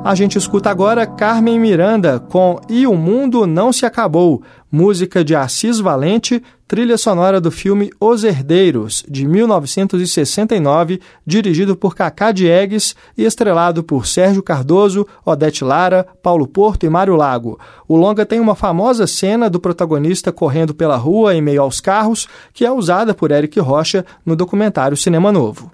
A 0.10 0.16
gente 0.16 0.40
escuta 0.40 0.72
agora 0.72 1.06
Carmen 1.06 1.60
Miranda 1.60 2.20
com 2.20 2.60
E 2.68 2.88
o 2.88 2.96
Mundo 2.96 3.46
Não 3.46 3.72
Se 3.72 3.86
Acabou, 3.86 4.42
música 4.72 5.24
de 5.24 5.36
Assis 5.36 5.78
Valente, 5.78 6.42
trilha 6.68 6.98
sonora 6.98 7.40
do 7.40 7.52
filme 7.52 7.92
Os 8.02 8.24
Herdeiros, 8.24 9.06
de 9.08 9.28
1969, 9.28 11.00
dirigido 11.24 11.76
por 11.76 11.94
Cacá 11.94 12.32
Diegues 12.32 12.96
e 13.16 13.24
estrelado 13.24 13.84
por 13.84 14.08
Sérgio 14.08 14.42
Cardoso, 14.42 15.06
Odete 15.24 15.64
Lara, 15.64 16.08
Paulo 16.24 16.48
Porto 16.48 16.88
e 16.88 16.90
Mário 16.90 17.16
Lago. 17.16 17.60
O 17.88 17.96
longa 17.96 18.26
tem 18.26 18.40
uma 18.40 18.56
famosa 18.56 19.06
cena 19.06 19.48
do 19.48 19.60
protagonista 19.60 20.32
correndo 20.32 20.74
pela 20.74 20.98
rua 20.98 21.36
em 21.36 21.42
meio 21.42 21.62
aos 21.62 21.80
carros, 21.80 22.28
que 22.52 22.66
é 22.66 22.72
usada 22.72 23.14
por 23.14 23.30
Eric 23.30 23.60
Rocha 23.60 24.04
no 24.26 24.36
documentário 24.36 24.98
Cinema 24.98 25.32
Novo. 25.32 25.70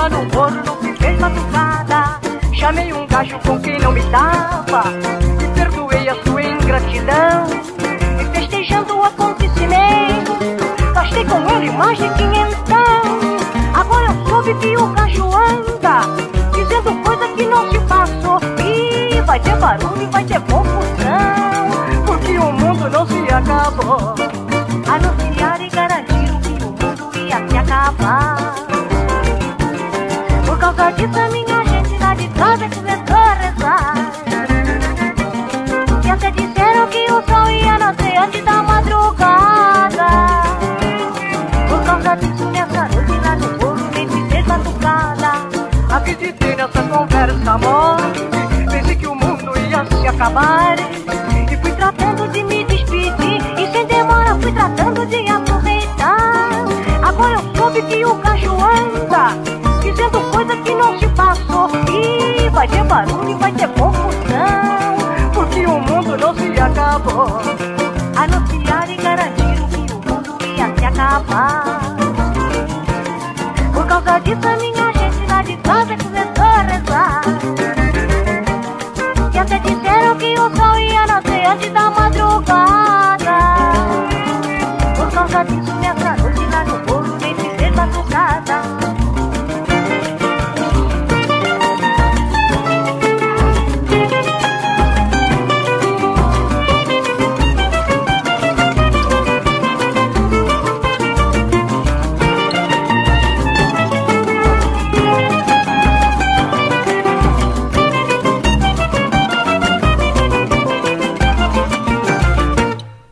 Lá 0.00 0.08
no 0.08 0.24
morro 0.34 0.78
se 0.80 0.94
fez 0.94 1.18
batucada. 1.18 2.20
Chamei 2.54 2.92
um 2.92 3.06
gajo 3.06 3.38
com 3.40 3.60
quem 3.60 3.78
não 3.80 3.92
me 3.92 4.00
dava 4.04 4.84
e 5.42 5.54
perdoei 5.54 6.08
a 6.08 6.14
sua 6.24 6.42
ingratidão. 6.42 7.46
E 8.20 8.24
festejando 8.34 8.96
o 8.96 9.04
acontecimento, 9.04 10.32
gastei 10.94 11.24
com 11.24 11.50
ele 11.50 11.70
mais 11.72 11.98
de 11.98 12.08
quinhentão. 12.14 13.02
Agora 13.74 14.06
eu 14.06 14.26
soube 14.26 14.54
que 14.54 14.76
o 14.76 14.86
gajo 14.88 15.24
anda 15.34 16.00
dizendo 16.54 16.94
coisa 17.04 17.28
que 17.34 17.44
não 17.44 17.70
se 17.70 17.78
passou. 17.80 18.40
E 18.64 19.20
vai 19.22 19.38
ter 19.40 19.56
barulho 19.56 20.10
vai 20.10 20.24
ter 20.24 20.40
Por 31.00 31.08
causa 31.08 31.16
disso, 31.16 31.18
a 31.18 31.28
minha 31.30 31.64
gente 31.64 31.98
lá 31.98 32.14
de 32.14 32.28
casa 32.28 32.68
começou 32.68 33.16
a 33.16 33.32
rezar. 33.32 33.94
E 36.04 36.10
até 36.10 36.30
disseram 36.30 36.86
que 36.88 37.04
o 37.10 37.22
sol 37.22 37.50
ia 37.50 37.78
nascer 37.78 38.18
antes 38.18 38.44
da 38.44 38.62
madrugada. 38.62 40.08
Por 41.70 41.82
causa 41.84 42.16
disso, 42.16 42.44
nessa 42.50 42.88
noite 42.88 43.18
lá 43.24 43.36
no 43.36 43.48
morro 43.58 43.90
nem 43.94 44.08
se 44.10 44.28
fez 44.28 44.46
batucada. 44.46 45.30
Acreditei 45.90 46.56
nessa 46.56 46.82
conversa 46.82 47.58
mole, 47.58 48.28
pensei 48.70 48.96
que 48.96 49.06
o 49.06 49.14
mundo 49.14 49.52
ia 49.70 49.86
se 49.86 50.06
acabar. 50.06 50.76
E 51.50 51.56
fui 51.56 51.72
tratando 51.72 52.28
de 52.28 52.42
me 52.44 52.62
despedir, 52.64 53.40
e 53.58 53.72
sem 53.72 53.86
demora 53.86 54.38
fui 54.38 54.52
tratando 54.52 55.06
de 55.06 55.28
aproveitar. 55.30 56.66
Agora 57.02 57.36
eu 57.36 57.56
soube 57.56 57.80
que 57.82 58.04
o 58.04 58.14
gajo 58.16 58.52
anda, 58.52 59.30
dizendo 59.80 60.20
coisa 60.30 60.56
que 60.58 60.79
barulho 62.90 63.30
e 63.30 63.34
vai 63.34 63.52
ter 63.52 63.68
confusão, 63.68 64.96
porque 65.32 65.64
o 65.64 65.78
mundo 65.78 66.16
não 66.18 66.34
se 66.34 66.60
acabou. 66.60 67.40
Anunciaram 68.16 68.92
e 68.92 68.96
garantiram 68.96 69.68
que 69.68 69.92
o 69.92 69.96
mundo 69.96 70.36
ia 70.44 70.74
se 70.76 70.84
acabar. 70.84 71.80
Por 73.72 73.86
causa 73.86 74.18
disso, 74.18 74.48
a 74.48 74.56
minha 74.56 74.79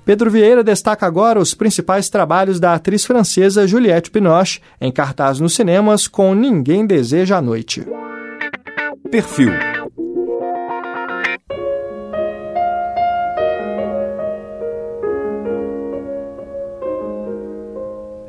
Pedro 0.08 0.30
Vieira 0.30 0.64
destaca 0.64 1.06
agora 1.06 1.38
os 1.38 1.52
principais 1.52 2.08
trabalhos 2.08 2.58
da 2.58 2.72
atriz 2.72 3.04
francesa 3.04 3.66
Juliette 3.66 4.10
Binoche, 4.10 4.58
em 4.80 4.90
cartaz 4.90 5.38
nos 5.38 5.54
cinemas 5.54 6.08
com 6.08 6.34
Ninguém 6.34 6.86
Deseja 6.86 7.36
a 7.36 7.42
Noite. 7.42 7.86
Perfil 9.10 9.52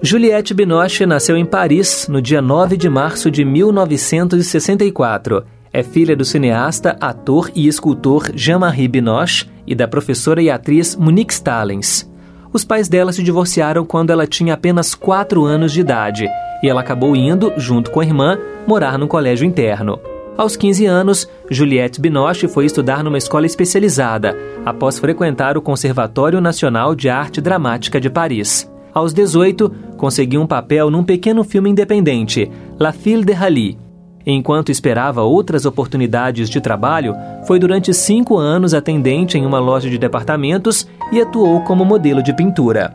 Juliette 0.01 0.53
Binoche 0.53 1.05
nasceu 1.05 1.37
em 1.37 1.45
Paris 1.45 2.09
no 2.09 2.21
dia 2.21 2.41
9 2.41 2.75
de 2.75 2.89
março 2.89 3.31
de 3.31 3.45
1964. 3.45 5.45
É 5.71 5.81
filha 5.81 6.13
do 6.13 6.25
cineasta, 6.25 6.97
ator 6.99 7.49
e 7.55 7.69
escultor 7.69 8.31
Jean-Marie 8.35 8.89
Binoche 8.89 9.47
e 9.69 9.75
da 9.75 9.87
professora 9.87 10.41
e 10.41 10.49
atriz 10.49 10.95
Monique 10.95 11.31
Stallings. 11.31 12.11
Os 12.51 12.65
pais 12.65 12.89
dela 12.89 13.13
se 13.13 13.21
divorciaram 13.21 13.85
quando 13.85 14.09
ela 14.09 14.25
tinha 14.25 14.55
apenas 14.55 14.95
4 14.95 15.45
anos 15.45 15.71
de 15.71 15.79
idade 15.79 16.27
e 16.61 16.67
ela 16.67 16.81
acabou 16.81 17.15
indo, 17.15 17.53
junto 17.55 17.91
com 17.91 18.01
a 18.01 18.05
irmã, 18.05 18.37
morar 18.67 18.97
num 18.97 19.07
colégio 19.07 19.45
interno. 19.45 19.99
Aos 20.37 20.55
15 20.55 20.85
anos, 20.85 21.29
Juliette 21.49 21.99
Binoche 21.99 22.47
foi 22.47 22.65
estudar 22.65 23.03
numa 23.03 23.17
escola 23.17 23.45
especializada, 23.45 24.37
após 24.65 24.97
frequentar 24.97 25.57
o 25.57 25.61
Conservatório 25.61 26.39
Nacional 26.41 26.95
de 26.95 27.09
Arte 27.09 27.41
Dramática 27.41 27.99
de 27.99 28.09
Paris. 28.09 28.69
Aos 28.93 29.13
18, 29.13 29.69
conseguiu 29.97 30.41
um 30.41 30.47
papel 30.47 30.89
num 30.89 31.03
pequeno 31.03 31.43
filme 31.43 31.69
independente, 31.69 32.49
La 32.79 32.91
Fille 32.91 33.23
de 33.23 33.33
Rally. 33.33 33.77
Enquanto 34.25 34.71
esperava 34.71 35.21
outras 35.21 35.65
oportunidades 35.65 36.49
de 36.49 36.59
trabalho, 36.59 37.15
foi 37.47 37.57
durante 37.57 37.93
cinco 37.93 38.37
anos 38.37 38.73
atendente 38.73 39.37
em 39.37 39.45
uma 39.45 39.59
loja 39.59 39.89
de 39.89 39.97
departamentos 39.97 40.87
e 41.11 41.21
atuou 41.21 41.61
como 41.61 41.85
modelo 41.85 42.21
de 42.21 42.33
pintura. 42.33 42.93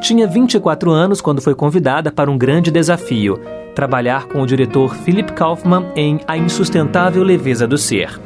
Tinha 0.00 0.26
24 0.26 0.90
anos 0.90 1.20
quando 1.20 1.40
foi 1.40 1.54
convidada 1.54 2.10
para 2.10 2.30
um 2.30 2.38
grande 2.38 2.70
desafio: 2.70 3.38
trabalhar 3.74 4.26
com 4.26 4.40
o 4.40 4.46
diretor 4.46 4.94
Philip 4.96 5.32
Kaufman 5.32 5.86
em 5.94 6.20
A 6.26 6.36
Insustentável 6.36 7.22
Leveza 7.22 7.66
do 7.66 7.78
Ser. 7.78 8.18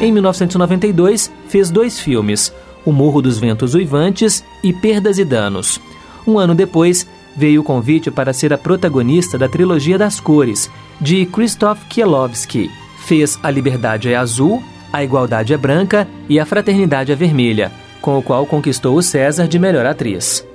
Em 0.00 0.12
1992, 0.12 1.32
fez 1.48 1.70
dois 1.70 1.98
filmes, 1.98 2.52
O 2.84 2.92
Morro 2.92 3.22
dos 3.22 3.38
Ventos 3.38 3.74
Uivantes 3.74 4.44
e 4.62 4.72
Perdas 4.72 5.18
e 5.18 5.24
Danos. 5.24 5.80
Um 6.26 6.38
ano 6.38 6.54
depois, 6.54 7.06
veio 7.36 7.60
o 7.60 7.64
convite 7.64 8.10
para 8.10 8.32
ser 8.32 8.52
a 8.52 8.58
protagonista 8.58 9.36
da 9.36 9.48
trilogia 9.48 9.98
das 9.98 10.18
cores, 10.18 10.70
de 11.00 11.26
Krzysztof 11.26 11.84
Kieslowski. 11.86 12.70
Fez 13.04 13.38
A 13.42 13.50
Liberdade 13.50 14.12
é 14.12 14.16
Azul, 14.16 14.62
A 14.92 15.04
Igualdade 15.04 15.52
é 15.52 15.56
Branca 15.56 16.08
e 16.28 16.40
A 16.40 16.46
Fraternidade 16.46 17.12
é 17.12 17.14
Vermelha, 17.14 17.70
com 18.00 18.18
o 18.18 18.22
qual 18.22 18.46
conquistou 18.46 18.96
o 18.96 19.02
César 19.02 19.46
de 19.46 19.58
Melhor 19.58 19.84
Atriz. 19.86 20.46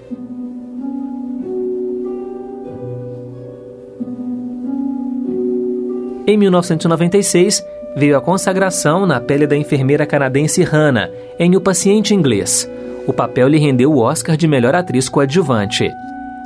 Em 6.28 6.38
1996, 6.38 7.63
veio 7.96 8.17
a 8.17 8.22
consagração 8.22 9.06
na 9.06 9.20
pele 9.20 9.46
da 9.46 9.58
enfermeira 9.58 10.06
canadense 10.06 10.63
Hannah, 10.63 11.10
em 11.38 11.56
O 11.56 11.62
Paciente 11.62 12.13
Inglês. 12.13 12.70
O 13.08 13.12
papel 13.12 13.48
lhe 13.48 13.58
rendeu 13.58 13.91
o 13.91 14.00
Oscar 14.00 14.38
de 14.38 14.48
melhor 14.48 14.76
atriz 14.76 15.10
coadjuvante. 15.10 15.91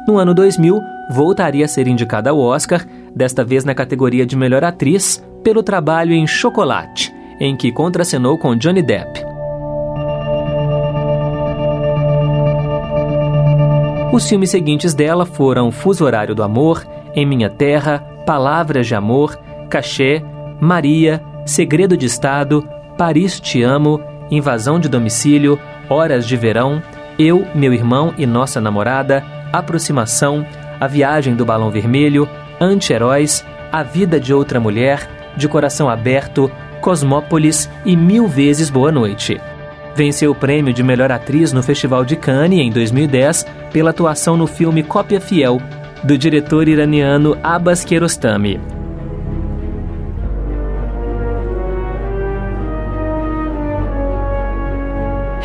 No 0.08 0.18
ano 0.18 0.34
2000, 0.34 0.80
voltaria 1.10 1.66
a 1.66 1.68
ser 1.68 1.88
indicada 1.88 2.30
ao 2.30 2.40
Oscar, 2.40 2.86
desta 3.16 3.44
vez 3.44 3.66
na 3.66 3.74
categoria 3.74 4.26
de 4.26 4.36
melhor 4.36 4.64
atriz, 4.64 5.24
pelo 5.44 5.64
trabalho 5.64 6.14
em 6.14 6.28
Chocolate, 6.28 7.14
em 7.40 7.56
que 7.56 7.72
contracenou 7.72 8.38
com 8.38 8.56
Johnny 8.56 8.82
Depp. 8.82 9.26
Os 14.14 14.30
filmes 14.30 14.50
seguintes 14.50 14.94
dela 14.94 15.26
foram 15.26 15.72
Fuso 15.72 16.06
Horário 16.06 16.34
do 16.34 16.44
Amor, 16.44 16.86
Em 17.16 17.26
Minha 17.26 17.50
Terra, 17.50 18.00
Palavras 18.26 18.88
de 18.88 18.96
Amor, 18.96 19.38
Cachê, 19.70 20.24
Maria, 20.62 21.22
Segredo 21.46 21.98
de 21.98 22.06
Estado, 22.06 22.68
Paris 22.98 23.40
Te 23.40 23.62
Amo, 23.62 24.00
Invasão 24.32 24.80
de 24.80 24.88
Domicílio, 24.88 25.60
Horas 25.90 26.26
de 26.26 26.38
Verão, 26.38 26.82
Eu, 27.20 27.46
Meu 27.54 27.74
Irmão 27.74 28.14
e 28.18 28.26
Nossa 28.26 28.62
Namorada, 28.62 29.24
Aproximação, 29.52 30.46
A 30.80 30.88
Viagem 30.88 31.36
do 31.36 31.46
Balão 31.46 31.72
Vermelho, 31.72 32.28
Anti-Heróis, 32.60 33.46
A 33.72 33.84
Vida 33.84 34.20
de 34.20 34.34
Outra 34.34 34.60
Mulher, 34.60 35.34
De 35.36 35.48
Coração 35.48 35.90
Aberto, 35.90 36.52
Cosmópolis 36.82 37.70
e 37.86 37.96
Mil 37.96 38.28
Vezes 38.28 38.70
Boa 38.70 38.92
Noite. 38.92 39.40
Venceu 39.96 40.32
o 40.32 40.36
prêmio 40.36 40.74
de 40.74 40.84
melhor 40.84 41.12
atriz 41.12 41.54
no 41.54 41.64
Festival 41.64 42.04
de 42.04 42.16
Cannes 42.16 42.60
em 42.60 42.70
2010 42.70 43.46
pela 43.72 43.92
atuação 43.92 44.36
no 44.36 44.46
filme 44.46 44.84
Cópia 44.84 45.22
Fiel, 45.22 45.62
do 46.04 46.18
diretor 46.18 46.68
iraniano 46.68 47.38
Abbas 47.42 47.84
Kiarostami. 47.84 48.75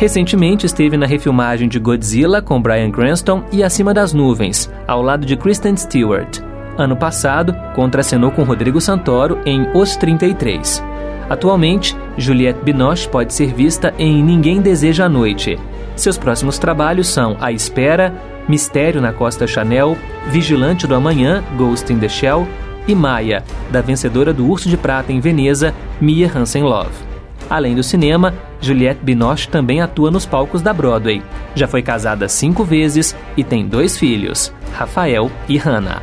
Recentemente 0.01 0.65
esteve 0.65 0.97
na 0.97 1.05
refilmagem 1.05 1.69
de 1.69 1.77
Godzilla 1.77 2.41
com 2.41 2.59
Bryan 2.59 2.89
Cranston 2.89 3.43
e 3.51 3.63
Acima 3.63 3.93
das 3.93 4.13
Nuvens, 4.13 4.67
ao 4.87 4.99
lado 4.99 5.27
de 5.27 5.37
Kristen 5.37 5.77
Stewart. 5.77 6.39
Ano 6.75 6.97
passado, 6.97 7.55
contracenou 7.75 8.31
com 8.31 8.41
Rodrigo 8.41 8.81
Santoro 8.81 9.37
em 9.45 9.69
Os 9.75 9.95
33. 9.95 10.83
Atualmente, 11.29 11.95
Juliette 12.17 12.63
Binoche 12.63 13.07
pode 13.07 13.31
ser 13.31 13.53
vista 13.53 13.93
em 13.99 14.23
Ninguém 14.23 14.59
Deseja 14.59 15.05
a 15.05 15.09
Noite. 15.09 15.59
Seus 15.95 16.17
próximos 16.17 16.57
trabalhos 16.57 17.07
são 17.07 17.37
A 17.39 17.51
Espera, 17.51 18.11
Mistério 18.49 19.01
na 19.01 19.13
Costa 19.13 19.45
Chanel, 19.45 19.95
Vigilante 20.31 20.87
do 20.87 20.95
Amanhã, 20.95 21.43
Ghost 21.55 21.93
in 21.93 21.99
the 21.99 22.09
Shell 22.09 22.47
e 22.87 22.95
Maia, 22.95 23.43
da 23.69 23.81
vencedora 23.81 24.33
do 24.33 24.49
Urso 24.49 24.67
de 24.67 24.77
Prata 24.77 25.13
em 25.13 25.19
Veneza, 25.19 25.75
Mia 26.01 26.27
Hansen-Love. 26.27 27.10
Além 27.51 27.75
do 27.75 27.83
cinema, 27.83 28.33
Juliette 28.61 29.03
Binoche 29.03 29.49
também 29.49 29.81
atua 29.81 30.09
nos 30.09 30.25
palcos 30.25 30.61
da 30.61 30.71
Broadway. 30.71 31.21
Já 31.53 31.67
foi 31.67 31.81
casada 31.81 32.29
cinco 32.29 32.63
vezes 32.63 33.13
e 33.35 33.43
tem 33.43 33.67
dois 33.67 33.97
filhos, 33.97 34.53
Rafael 34.71 35.29
e 35.49 35.57
Hannah. 35.57 36.01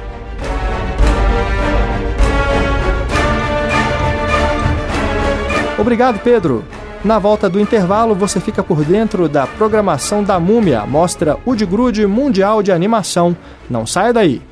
Obrigado, 5.78 6.18
Pedro. 6.18 6.62
Na 7.02 7.18
volta 7.18 7.48
do 7.48 7.58
intervalo, 7.58 8.14
você 8.14 8.40
fica 8.40 8.62
por 8.62 8.84
dentro 8.84 9.26
da 9.26 9.46
programação 9.46 10.22
da 10.22 10.38
Múmia, 10.38 10.84
mostra 10.84 11.38
o 11.46 11.54
de 11.54 11.64
Grude 11.64 12.06
Mundial 12.06 12.62
de 12.62 12.72
Animação. 12.72 13.34
Não 13.70 13.86
saia 13.86 14.12
daí. 14.12 14.42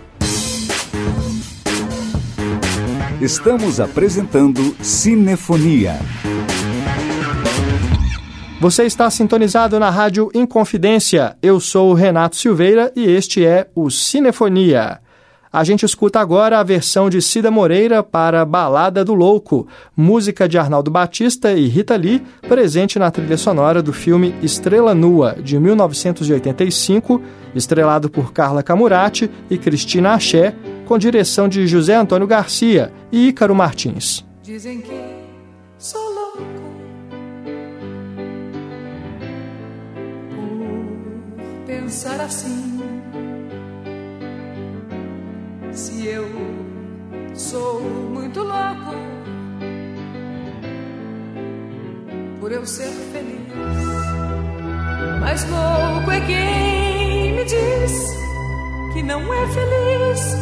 Estamos 3.20 3.80
apresentando 3.80 4.74
Cinefonia. 4.80 5.98
Você 8.58 8.84
está 8.84 9.10
sintonizado 9.10 9.78
na 9.78 9.90
Rádio 9.90 10.30
Inconfidência. 10.32 11.36
Eu 11.42 11.60
sou 11.60 11.92
Renato 11.92 12.36
Silveira 12.36 12.90
e 12.96 13.04
este 13.04 13.44
é 13.44 13.68
o 13.74 13.90
Cinefonia. 13.90 14.98
A 15.52 15.62
gente 15.62 15.84
escuta 15.84 16.20
agora 16.20 16.58
a 16.58 16.62
versão 16.62 17.10
de 17.10 17.20
Cida 17.20 17.50
Moreira 17.50 18.02
para 18.02 18.46
Balada 18.46 19.04
do 19.04 19.12
Louco, 19.12 19.68
música 19.94 20.48
de 20.48 20.56
Arnaldo 20.56 20.90
Batista 20.90 21.52
e 21.52 21.66
Rita 21.66 21.96
Lee, 21.96 22.22
presente 22.48 22.98
na 22.98 23.10
trilha 23.10 23.36
sonora 23.36 23.82
do 23.82 23.92
filme 23.92 24.34
Estrela 24.42 24.94
Nua, 24.94 25.36
de 25.38 25.58
1985, 25.58 27.20
estrelado 27.54 28.08
por 28.08 28.32
Carla 28.32 28.62
Camurati 28.62 29.30
e 29.50 29.58
Cristina 29.58 30.14
Axé, 30.14 30.54
com 30.86 30.96
direção 30.96 31.46
de 31.46 31.66
José 31.66 31.94
Antônio 31.94 32.26
Garcia 32.26 32.90
e 33.12 33.28
Ícaro 33.28 33.54
Martins. 33.54 34.24
Dizem 34.42 34.80
que 34.80 34.98
sou 35.78 36.15
pensar 41.66 42.20
assim. 42.20 42.80
Se 45.72 46.06
eu 46.06 46.26
sou 47.34 47.80
muito 47.82 48.40
louco 48.40 48.94
por 52.40 52.52
eu 52.52 52.64
ser 52.64 52.90
feliz, 53.12 53.52
mas 55.20 55.44
louco 55.50 56.10
é 56.10 56.20
quem 56.20 57.34
me 57.34 57.44
diz 57.44 58.16
que 58.94 59.02
não 59.02 59.20
é 59.34 59.46
feliz. 59.48 60.36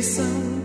Se 0.01 0.60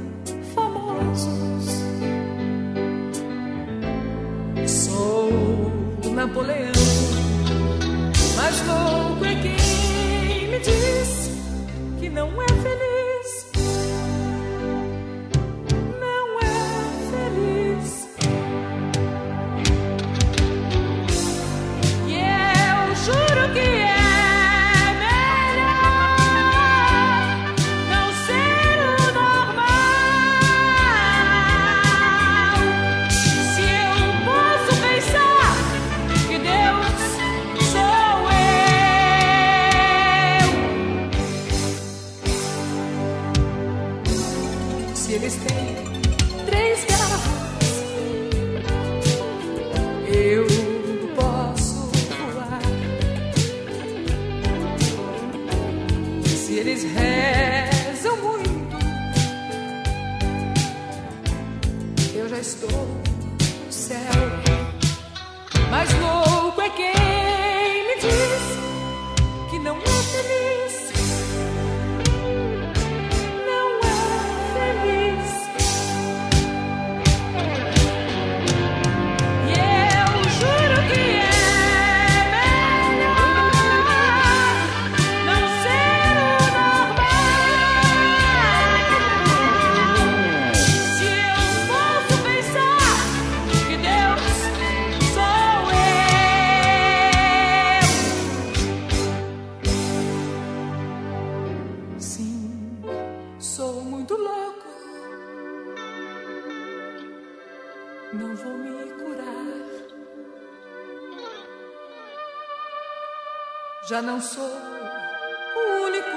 Já 113.96 114.02
não 114.02 114.20
sou 114.20 114.44
o 114.44 115.84
único 115.86 116.10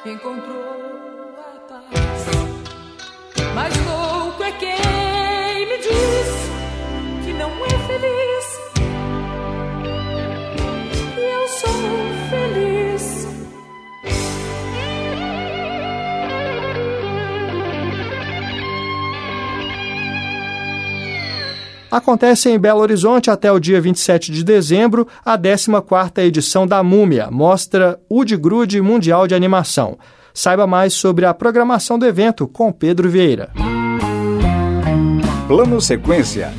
que 0.00 0.10
encontrou 0.12 1.34
a 1.40 1.58
paz. 1.68 2.26
Mas 3.56 3.76
louco 3.84 4.44
é 4.44 4.52
quem 4.52 4.87
Acontece 21.90 22.50
em 22.50 22.58
Belo 22.58 22.80
Horizonte 22.80 23.30
até 23.30 23.50
o 23.50 23.58
dia 23.58 23.80
27 23.80 24.30
de 24.30 24.44
dezembro 24.44 25.08
a 25.24 25.38
14ª 25.38 26.18
edição 26.18 26.66
da 26.66 26.82
Múmia, 26.82 27.30
mostra 27.30 27.98
Udgrude 28.10 28.80
Mundial 28.82 29.26
de 29.26 29.34
Animação. 29.34 29.98
Saiba 30.34 30.66
mais 30.66 30.92
sobre 30.92 31.24
a 31.24 31.32
programação 31.32 31.98
do 31.98 32.04
evento 32.04 32.46
com 32.46 32.70
Pedro 32.70 33.08
Vieira. 33.08 33.50
Plano 35.46 35.80
Sequência. 35.80 36.52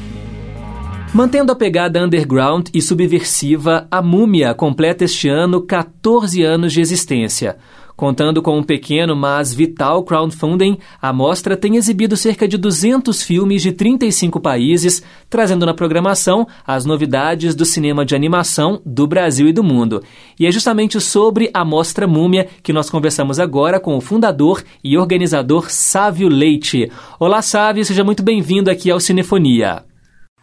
Mantendo 1.14 1.52
a 1.52 1.56
pegada 1.56 2.04
underground 2.04 2.70
e 2.74 2.82
subversiva, 2.82 3.88
a 3.90 4.02
Múmia 4.02 4.54
completa 4.56 5.04
este 5.04 5.30
ano 5.30 5.62
14 5.62 6.44
anos 6.44 6.74
de 6.74 6.82
existência. 6.82 7.58
Contando 8.00 8.42
com 8.42 8.58
um 8.58 8.64
pequeno, 8.64 9.14
mas 9.14 9.54
vital 9.54 10.06
crowdfunding, 10.06 10.80
a 11.02 11.12
mostra 11.12 11.58
tem 11.58 11.76
exibido 11.76 12.16
cerca 12.16 12.48
de 12.48 12.58
200 12.58 13.22
filmes 13.22 13.62
de 13.62 13.74
35 13.74 14.40
países, 14.40 15.04
trazendo 15.30 15.66
na 15.66 15.74
programação 15.74 16.48
as 16.66 16.86
novidades 16.86 17.54
do 17.54 17.66
cinema 17.66 18.06
de 18.06 18.16
animação 18.16 18.82
do 18.86 19.06
Brasil 19.06 19.50
e 19.50 19.52
do 19.52 19.62
mundo. 19.62 20.02
E 20.40 20.48
é 20.48 20.52
justamente 20.52 20.98
sobre 21.02 21.52
a 21.54 21.66
Mostra 21.66 22.08
Múmia 22.08 22.46
que 22.64 22.72
nós 22.72 22.90
conversamos 22.90 23.38
agora 23.38 23.82
com 23.82 23.98
o 23.98 24.02
fundador 24.02 24.64
e 24.82 24.98
organizador 24.98 25.70
Sávio 25.70 26.30
Leite. 26.30 26.90
Olá, 27.20 27.42
Sávio, 27.42 27.84
seja 27.84 28.06
muito 28.06 28.24
bem-vindo 28.24 28.72
aqui 28.72 28.90
ao 28.90 29.02
Cinefonia. 29.02 29.84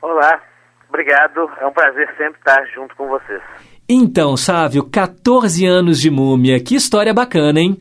Olá, 0.02 0.42
obrigado. 0.90 1.50
É 1.58 1.66
um 1.66 1.72
prazer 1.72 2.06
sempre 2.18 2.38
estar 2.38 2.62
junto 2.74 2.94
com 2.96 3.08
vocês. 3.08 3.40
Então, 3.88 4.36
Sávio, 4.36 4.90
14 4.90 5.64
anos 5.64 6.00
de 6.00 6.10
múmia, 6.10 6.58
que 6.58 6.74
história 6.74 7.14
bacana, 7.14 7.60
hein? 7.60 7.76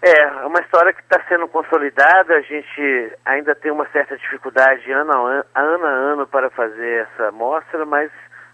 É, 0.00 0.46
uma 0.46 0.60
história 0.60 0.92
que 0.92 1.02
está 1.02 1.20
sendo 1.28 1.48
consolidada, 1.48 2.34
a 2.34 2.40
gente 2.42 3.12
ainda 3.24 3.56
tem 3.56 3.72
uma 3.72 3.84
certa 3.88 4.16
dificuldade 4.16 4.90
ano 4.92 5.10
a 5.10 5.18
ano, 5.18 5.44
ano, 5.56 5.84
a 5.84 5.90
ano 5.90 6.26
para 6.28 6.48
fazer 6.50 7.08
essa 7.08 7.32
mostra, 7.32 7.84
mas 7.84 8.08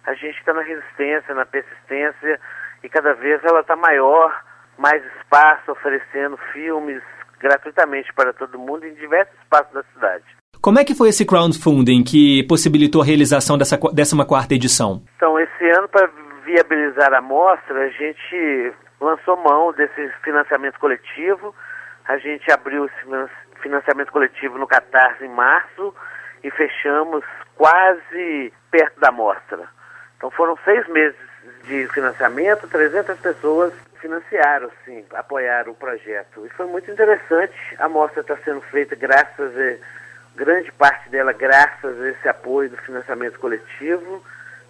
a 0.06 0.14
gente 0.14 0.38
está 0.38 0.54
na 0.54 0.62
resistência, 0.62 1.34
na 1.34 1.44
persistência 1.44 2.40
e 2.82 2.88
cada 2.88 3.12
vez 3.12 3.44
ela 3.44 3.60
está 3.60 3.76
maior, 3.76 4.32
mais 4.78 5.02
espaço, 5.18 5.72
oferecendo 5.72 6.38
filmes 6.54 7.02
gratuitamente 7.38 8.10
para 8.14 8.32
todo 8.32 8.58
mundo 8.58 8.86
em 8.86 8.94
diversos 8.94 9.34
espaços 9.42 9.74
da 9.74 9.82
cidade. 9.92 10.24
Como 10.62 10.78
é 10.78 10.84
que 10.84 10.94
foi 10.94 11.10
esse 11.10 11.26
crowdfunding 11.26 12.02
que 12.02 12.42
possibilitou 12.48 13.02
a 13.02 13.04
realização 13.04 13.58
dessa 13.58 13.76
14 13.76 14.54
edição? 14.54 15.02
Então, 15.16 15.38
esse 15.38 15.64
ano, 15.76 15.86
para 15.88 16.08
viabilizar 16.44 17.12
a 17.14 17.20
mostra, 17.20 17.84
a 17.84 17.88
gente 17.88 18.72
lançou 19.00 19.36
mão 19.36 19.72
desse 19.72 20.08
financiamento 20.22 20.78
coletivo. 20.78 21.54
A 22.06 22.18
gente 22.18 22.50
abriu 22.50 22.86
esse 22.86 23.30
financiamento 23.60 24.12
coletivo 24.12 24.58
no 24.58 24.66
Catarse 24.66 25.24
em 25.24 25.28
março 25.28 25.94
e 26.42 26.50
fechamos 26.50 27.24
quase 27.56 28.52
perto 28.70 29.00
da 29.00 29.10
mostra. 29.10 29.66
Então 30.16 30.30
foram 30.30 30.56
seis 30.64 30.86
meses 30.88 31.18
de 31.64 31.86
financiamento, 31.88 32.68
300 32.68 33.18
pessoas 33.18 33.72
financiaram, 34.00 34.70
sim, 34.84 35.04
apoiaram 35.14 35.72
o 35.72 35.74
projeto. 35.74 36.44
E 36.44 36.50
foi 36.50 36.66
muito 36.66 36.90
interessante. 36.90 37.54
A 37.78 37.88
mostra 37.88 38.20
está 38.20 38.36
sendo 38.38 38.60
feita 38.60 38.94
graças 38.94 39.52
a 39.56 39.76
grande 40.36 40.70
parte 40.72 41.08
dela 41.08 41.32
graças 41.32 42.00
a 42.00 42.08
esse 42.10 42.28
apoio 42.28 42.68
do 42.68 42.76
financiamento 42.78 43.38
coletivo. 43.38 44.22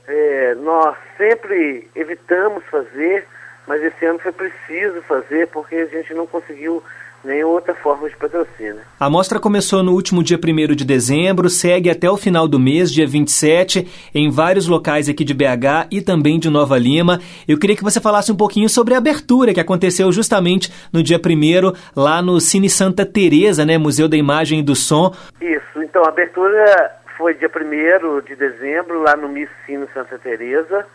É, 0.06 0.54
nós 0.56 0.96
sempre 1.16 1.88
evitamos 1.94 2.62
fazer, 2.70 3.26
mas 3.66 3.82
esse 3.82 4.04
ano 4.04 4.18
foi 4.18 4.32
preciso 4.32 5.00
fazer 5.02 5.48
porque 5.48 5.74
a 5.76 5.86
gente 5.86 6.12
não 6.12 6.26
conseguiu 6.26 6.82
nenhuma 7.24 7.54
outra 7.54 7.74
forma 7.74 8.08
de 8.08 8.16
patrocínio. 8.16 8.80
A 9.00 9.08
mostra 9.08 9.40
começou 9.40 9.82
no 9.82 9.92
último 9.92 10.22
dia 10.22 10.38
1 10.38 10.74
de 10.74 10.84
dezembro, 10.84 11.48
segue 11.48 11.90
até 11.90 12.08
o 12.08 12.16
final 12.16 12.46
do 12.46 12.60
mês, 12.60 12.92
dia 12.92 13.06
27, 13.06 14.10
em 14.14 14.30
vários 14.30 14.68
locais 14.68 15.08
aqui 15.08 15.24
de 15.24 15.32
BH 15.32 15.88
e 15.90 16.02
também 16.02 16.38
de 16.38 16.50
Nova 16.50 16.78
Lima. 16.78 17.20
Eu 17.48 17.58
queria 17.58 17.76
que 17.76 17.82
você 17.82 18.00
falasse 18.00 18.30
um 18.30 18.36
pouquinho 18.36 18.68
sobre 18.68 18.94
a 18.94 18.98
abertura 18.98 19.54
que 19.54 19.60
aconteceu 19.60 20.12
justamente 20.12 20.70
no 20.92 21.02
dia 21.02 21.18
1 21.18 21.72
lá 21.96 22.20
no 22.20 22.40
Cine 22.40 22.68
Santa 22.68 23.06
Teresa, 23.06 23.64
né, 23.64 23.78
Museu 23.78 24.08
da 24.08 24.16
Imagem 24.16 24.60
e 24.60 24.62
do 24.62 24.76
Som. 24.76 25.14
Isso, 25.40 25.82
então 25.82 26.04
a 26.04 26.08
abertura 26.08 26.92
foi 27.16 27.34
dia 27.34 27.48
1 27.48 28.20
de 28.22 28.34
dezembro, 28.34 29.00
lá 29.00 29.16
no 29.16 29.28
Miss 29.28 29.48
Cine 29.64 29.88
Santa 29.94 30.18
Teresa. 30.18 30.86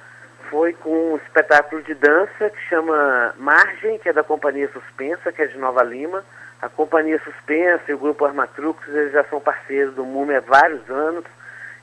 Foi 0.49 0.73
com 0.73 1.13
um 1.13 1.17
espetáculo 1.17 1.81
de 1.83 1.93
dança 1.93 2.49
que 2.49 2.61
chama 2.67 3.33
Margem, 3.37 3.97
que 3.99 4.09
é 4.09 4.13
da 4.13 4.23
Companhia 4.23 4.69
Suspensa, 4.73 5.31
que 5.31 5.41
é 5.41 5.47
de 5.47 5.57
Nova 5.57 5.83
Lima. 5.83 6.23
A 6.61 6.67
Companhia 6.67 7.19
Suspensa 7.23 7.83
e 7.87 7.93
o 7.93 7.97
Grupo 7.97 8.25
Armatrux, 8.25 8.85
eles 8.87 9.13
já 9.13 9.23
são 9.25 9.39
parceiros 9.39 9.95
do 9.95 10.03
MUME 10.03 10.35
há 10.35 10.41
vários 10.41 10.89
anos. 10.89 11.23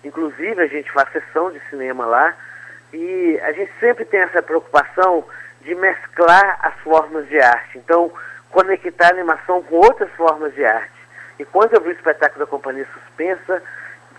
Inclusive, 0.05 0.61
a 0.61 0.67
gente 0.67 0.93
faz 0.93 1.11
sessão 1.13 1.51
de 1.51 1.61
cinema 1.71 2.05
lá. 2.05 2.35
E 2.93 3.41
a 3.43 3.53
gente 3.53 3.73
sempre 3.81 4.05
tem 4.05 4.21
essa 4.21 4.43
preocupação 4.43 5.25
de 5.63 5.75
mesclar 5.75 6.59
as 6.63 6.75
formas 6.81 7.27
de 7.29 7.41
arte. 7.41 7.79
Então, 7.79 8.13
conectar 8.51 9.07
a 9.07 9.11
animação 9.11 9.63
com 9.63 9.77
outras 9.77 10.11
formas 10.13 10.55
de 10.55 10.65
arte. 10.65 10.93
E 11.39 11.45
quando 11.45 11.75
eu 11.75 11.81
vi 11.81 11.89
o 11.89 11.93
espetáculo 11.93 12.45
da 12.45 12.51
Companhia 12.51 12.87
Suspensa, 12.93 13.63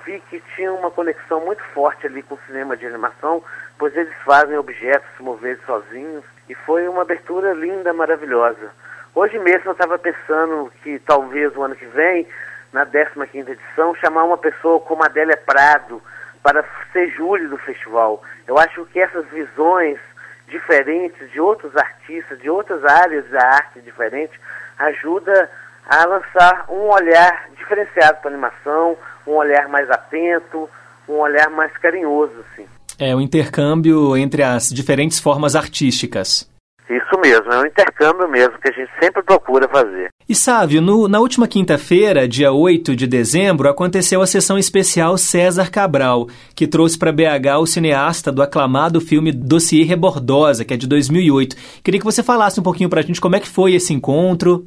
vi 0.07 0.21
que 0.29 0.41
tinha 0.55 0.71
uma 0.71 0.89
conexão 0.89 1.41
muito 1.41 1.61
forte 1.73 2.07
ali 2.07 2.23
com 2.23 2.35
o 2.35 2.39
cinema 2.47 2.77
de 2.77 2.87
animação, 2.87 3.43
pois 3.77 3.95
eles 3.95 4.15
fazem 4.23 4.57
objetos 4.57 5.05
se 5.17 5.21
moverem 5.21 5.61
sozinhos, 5.65 6.23
e 6.47 6.55
foi 6.55 6.87
uma 6.87 7.01
abertura 7.01 7.53
linda, 7.53 7.91
maravilhosa. 7.91 8.71
Hoje 9.13 9.37
mesmo 9.37 9.69
eu 9.69 9.71
estava 9.73 9.99
pensando 9.99 10.71
que 10.81 10.97
talvez 10.99 11.53
o 11.57 11.61
ano 11.61 11.75
que 11.75 11.85
vem, 11.87 12.25
na 12.71 12.85
15ª 12.85 13.49
edição, 13.49 13.93
chamar 13.95 14.23
uma 14.23 14.37
pessoa 14.37 14.79
como 14.79 15.03
Adélia 15.03 15.35
Prado 15.35 16.01
para 16.41 16.63
ser 16.93 17.09
júri 17.09 17.45
do 17.47 17.57
festival. 17.57 18.23
Eu 18.47 18.57
acho 18.57 18.85
que 18.85 18.99
essas 18.99 19.25
visões 19.27 19.99
diferentes 20.47 21.29
de 21.31 21.41
outros 21.41 21.75
artistas, 21.75 22.39
de 22.39 22.49
outras 22.49 22.85
áreas 22.85 23.27
da 23.29 23.45
arte 23.45 23.81
diferentes, 23.81 24.39
ajuda 24.77 25.51
a 25.89 26.05
lançar 26.05 26.65
um 26.69 26.89
olhar 26.89 27.49
diferenciado 27.57 28.19
para 28.19 28.29
a 28.29 28.33
animação, 28.33 28.97
um 29.27 29.35
olhar 29.35 29.67
mais 29.67 29.89
atento, 29.89 30.69
um 31.07 31.15
olhar 31.15 31.49
mais 31.49 31.75
carinhoso, 31.77 32.33
assim. 32.51 32.65
É 32.99 33.15
o 33.15 33.21
intercâmbio 33.21 34.17
entre 34.17 34.41
as 34.41 34.69
diferentes 34.69 35.19
formas 35.19 35.55
artísticas. 35.55 36.49
Isso 36.89 37.19
mesmo, 37.21 37.51
é 37.51 37.59
um 37.59 37.65
intercâmbio 37.65 38.29
mesmo 38.29 38.57
que 38.59 38.69
a 38.69 38.71
gente 38.71 38.89
sempre 39.01 39.21
procura 39.21 39.67
fazer. 39.67 40.07
E 40.27 40.33
Sávio, 40.33 40.81
no, 40.81 41.07
na 41.07 41.19
última 41.19 41.45
quinta-feira, 41.47 42.27
dia 42.27 42.51
8 42.53 42.95
de 42.95 43.05
dezembro, 43.05 43.69
aconteceu 43.69 44.21
a 44.21 44.27
sessão 44.27 44.57
especial 44.57 45.17
César 45.17 45.69
Cabral, 45.69 46.27
que 46.55 46.65
trouxe 46.65 46.97
para 46.97 47.11
BH 47.11 47.59
o 47.61 47.65
cineasta 47.65 48.31
do 48.31 48.41
aclamado 48.41 49.01
filme 49.01 49.33
Dossiê 49.33 49.83
Rebordosa, 49.83 50.63
que 50.63 50.73
é 50.73 50.77
de 50.77 50.87
2008. 50.87 51.57
Queria 51.83 51.99
que 51.99 52.05
você 52.05 52.23
falasse 52.23 52.59
um 52.59 52.63
pouquinho 52.63 52.89
para 52.89 53.01
a 53.01 53.03
gente 53.03 53.19
como 53.19 53.35
é 53.35 53.39
que 53.41 53.47
foi 53.47 53.73
esse 53.73 53.93
encontro. 53.93 54.65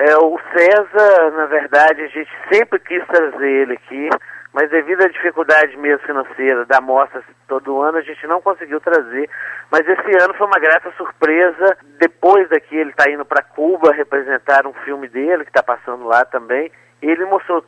É, 0.00 0.16
o 0.16 0.40
César, 0.56 1.30
na 1.32 1.44
verdade, 1.44 2.00
a 2.00 2.06
gente 2.06 2.30
sempre 2.50 2.78
quis 2.78 3.06
trazer 3.06 3.46
ele 3.46 3.74
aqui, 3.74 4.08
mas 4.50 4.70
devido 4.70 5.04
à 5.04 5.08
dificuldade 5.08 5.76
mesmo 5.76 6.06
financeira 6.06 6.64
da 6.64 6.80
mostra 6.80 7.22
todo 7.46 7.82
ano, 7.82 7.98
a 7.98 8.00
gente 8.00 8.26
não 8.26 8.40
conseguiu 8.40 8.80
trazer. 8.80 9.28
Mas 9.70 9.86
esse 9.86 10.22
ano 10.22 10.32
foi 10.38 10.46
uma 10.46 10.58
grata 10.58 10.90
surpresa. 10.96 11.76
Depois 11.98 12.48
daqui 12.48 12.76
ele 12.76 12.90
está 12.90 13.10
indo 13.10 13.26
para 13.26 13.42
Cuba 13.42 13.92
representar 13.92 14.66
um 14.66 14.72
filme 14.72 15.06
dele, 15.06 15.44
que 15.44 15.50
está 15.50 15.62
passando 15.62 16.06
lá 16.06 16.24
também. 16.24 16.72
Ele 17.02 17.26
mostrou 17.26 17.62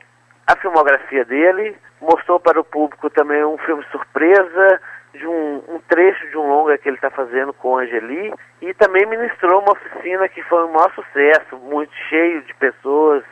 a 0.47 0.57
filmografia 0.57 1.27
dele, 1.27 1.77
mostrou 2.01 2.41
para 2.41 2.59
o 2.59 2.65
público 2.65 3.11
também 3.11 3.45
um 3.45 3.59
filme 3.59 3.85
surpresa, 3.93 4.81
de 5.15 5.27
um, 5.27 5.63
um, 5.69 5.81
trecho 5.89 6.29
de 6.31 6.37
um 6.37 6.49
longa 6.49 6.79
que 6.79 6.89
ele 6.89 6.97
está 6.97 7.11
fazendo 7.11 7.53
com 7.53 7.77
a 7.77 7.83
Angeli 7.83 8.33
e 8.61 8.73
também 8.75 9.07
ministrou 9.07 9.61
uma 9.61 9.73
oficina 9.73 10.29
que 10.29 10.43
foi 10.45 10.65
um 10.65 10.73
maior 10.73 10.93
sucesso, 10.95 11.57
muito 11.59 11.93
cheio 12.09 12.43
de 12.43 12.55
pessoas, 12.55 13.23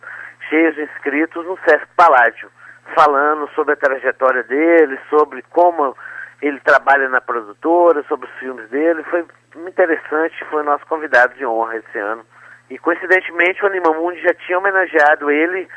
cheios 0.49 0.75
de 0.75 0.83
inscritos 0.83 1.47
no 1.47 1.59
Sesc 1.65 1.87
Palácio, 1.97 2.51
falando 2.95 3.49
sobre 3.55 3.75
a 3.75 3.77
trajetória 3.77 4.43
dele, 4.43 4.99
sobre 5.09 5.43
como 5.51 5.97
ele 6.43 6.61
trabalha 6.61 7.09
na 7.09 7.21
produtora, 7.21 8.03
sobre 8.09 8.29
os 8.29 8.39
filmes 8.39 8.69
dele. 8.69 9.03
Foi 9.05 9.25
interessante, 9.67 10.45
foi 10.51 10.63
nosso 10.63 10.87
convidado 10.87 11.35
de 11.35 11.47
honra 11.47 11.77
esse 11.77 11.99
ano. 11.99 12.25
E 12.69 12.79
coincidentemente 12.79 13.63
o 13.63 13.67
Animamundi 13.67 14.21
já 14.21 14.35
tinha 14.35 14.59
homenageado 14.59 15.31
ele 15.31 15.69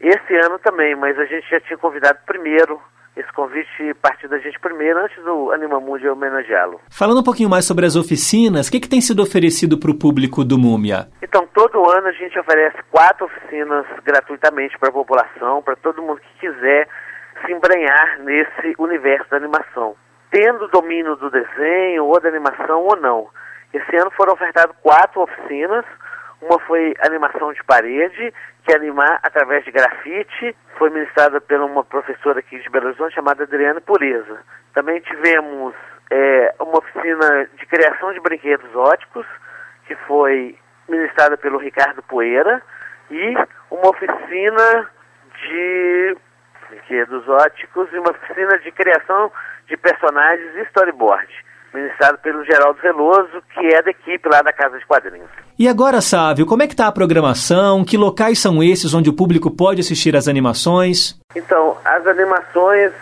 esse 0.00 0.36
ano 0.36 0.58
também, 0.58 0.94
mas 0.94 1.18
a 1.18 1.24
gente 1.24 1.48
já 1.48 1.60
tinha 1.60 1.78
convidado 1.78 2.18
primeiro 2.26 2.80
esse 3.16 3.32
convite 3.32 3.94
partir 4.02 4.28
da 4.28 4.38
gente 4.38 4.58
primeiro, 4.60 4.98
antes 5.00 5.22
do 5.24 5.50
Anima 5.50 5.80
Mundi 5.80 6.06
homenageá-lo. 6.06 6.80
Falando 6.90 7.20
um 7.20 7.24
pouquinho 7.24 7.48
mais 7.48 7.64
sobre 7.64 7.86
as 7.86 7.96
oficinas, 7.96 8.68
o 8.68 8.70
que, 8.70 8.80
que 8.80 8.88
tem 8.88 9.00
sido 9.00 9.22
oferecido 9.22 9.78
para 9.78 9.90
o 9.90 9.98
público 9.98 10.44
do 10.44 10.58
Múmia? 10.58 11.08
Então, 11.22 11.46
todo 11.54 11.90
ano 11.90 12.08
a 12.08 12.12
gente 12.12 12.38
oferece 12.38 12.76
quatro 12.90 13.24
oficinas 13.24 13.86
gratuitamente 14.04 14.78
para 14.78 14.90
a 14.90 14.92
população, 14.92 15.62
para 15.62 15.76
todo 15.76 16.02
mundo 16.02 16.20
que 16.20 16.46
quiser 16.46 16.86
se 17.44 17.52
embranhar 17.52 18.20
nesse 18.20 18.74
universo 18.78 19.30
da 19.30 19.38
animação, 19.38 19.94
tendo 20.30 20.68
domínio 20.68 21.16
do 21.16 21.30
desenho 21.30 22.04
ou 22.04 22.20
da 22.20 22.28
animação 22.28 22.82
ou 22.82 22.96
não. 22.96 23.28
Esse 23.72 23.96
ano 23.96 24.10
foram 24.10 24.34
ofertadas 24.34 24.76
quatro 24.82 25.22
oficinas. 25.22 25.84
Uma 26.40 26.58
foi 26.60 26.94
animação 27.00 27.52
de 27.52 27.64
parede, 27.64 28.32
que 28.66 28.74
animar 28.74 29.20
através 29.22 29.64
de 29.64 29.70
grafite, 29.70 30.56
foi 30.76 30.90
ministrada 30.90 31.40
por 31.40 31.60
uma 31.60 31.84
professora 31.84 32.40
aqui 32.40 32.58
de 32.58 32.68
Belo 32.68 32.88
Horizonte 32.88 33.14
chamada 33.14 33.44
Adriana 33.44 33.80
Pureza. 33.80 34.40
Também 34.74 35.00
tivemos 35.00 35.72
é, 36.10 36.54
uma 36.58 36.78
oficina 36.78 37.48
de 37.56 37.64
criação 37.66 38.12
de 38.12 38.20
brinquedos 38.20 38.74
óticos, 38.74 39.24
que 39.86 39.94
foi 40.06 40.58
ministrada 40.88 41.36
pelo 41.36 41.58
Ricardo 41.58 42.02
Poeira, 42.02 42.60
e 43.08 43.34
uma 43.70 43.88
oficina 43.88 44.90
de 45.42 46.16
brinquedos 46.68 47.28
óticos 47.28 47.88
e 47.92 47.98
uma 47.98 48.10
oficina 48.10 48.58
de 48.58 48.72
criação 48.72 49.30
de 49.68 49.76
personagens 49.76 50.56
e 50.56 50.62
storyboard, 50.62 51.32
ministrado 51.76 52.18
pelo 52.18 52.44
Geraldo 52.44 52.80
Veloso, 52.80 53.42
que 53.54 53.66
é 53.66 53.82
da 53.82 53.90
equipe 53.90 54.28
lá 54.28 54.42
da 54.42 54.52
Casa 54.52 54.78
de 54.78 54.86
Quadrinhos. 54.86 55.28
E 55.58 55.68
agora, 55.68 56.00
Sávio, 56.00 56.46
como 56.46 56.62
é 56.62 56.66
que 56.66 56.74
está 56.74 56.86
a 56.86 56.92
programação? 56.92 57.84
Que 57.84 57.96
locais 57.96 58.38
são 58.38 58.62
esses 58.62 58.94
onde 58.94 59.10
o 59.10 59.12
público 59.12 59.50
pode 59.50 59.80
assistir 59.80 60.16
às 60.16 60.28
animações? 60.28 61.18
Então, 61.34 61.76
as 61.84 62.06
animações 62.06 62.92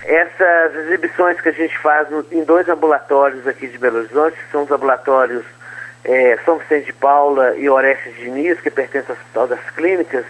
Essas 0.07 0.73
exibições 0.85 1.41
que 1.41 1.49
a 1.49 1.51
gente 1.51 1.77
faz 1.79 2.09
no, 2.09 2.25
em 2.31 2.41
dois 2.45 2.69
ambulatórios 2.69 3.45
aqui 3.45 3.67
de 3.67 3.77
Belo 3.77 3.97
Horizonte, 3.97 4.37
são 4.49 4.63
os 4.63 4.71
ambulatórios 4.71 5.43
é, 6.05 6.39
São 6.45 6.57
Vicente 6.59 6.85
de 6.85 6.93
Paula 6.93 7.57
e 7.57 7.69
Orestes 7.69 8.15
Diniz, 8.15 8.57
que 8.61 8.69
pertencem 8.69 9.09
ao 9.09 9.17
Hospital 9.17 9.47
das 9.47 9.69
Clínicas, 9.71 10.25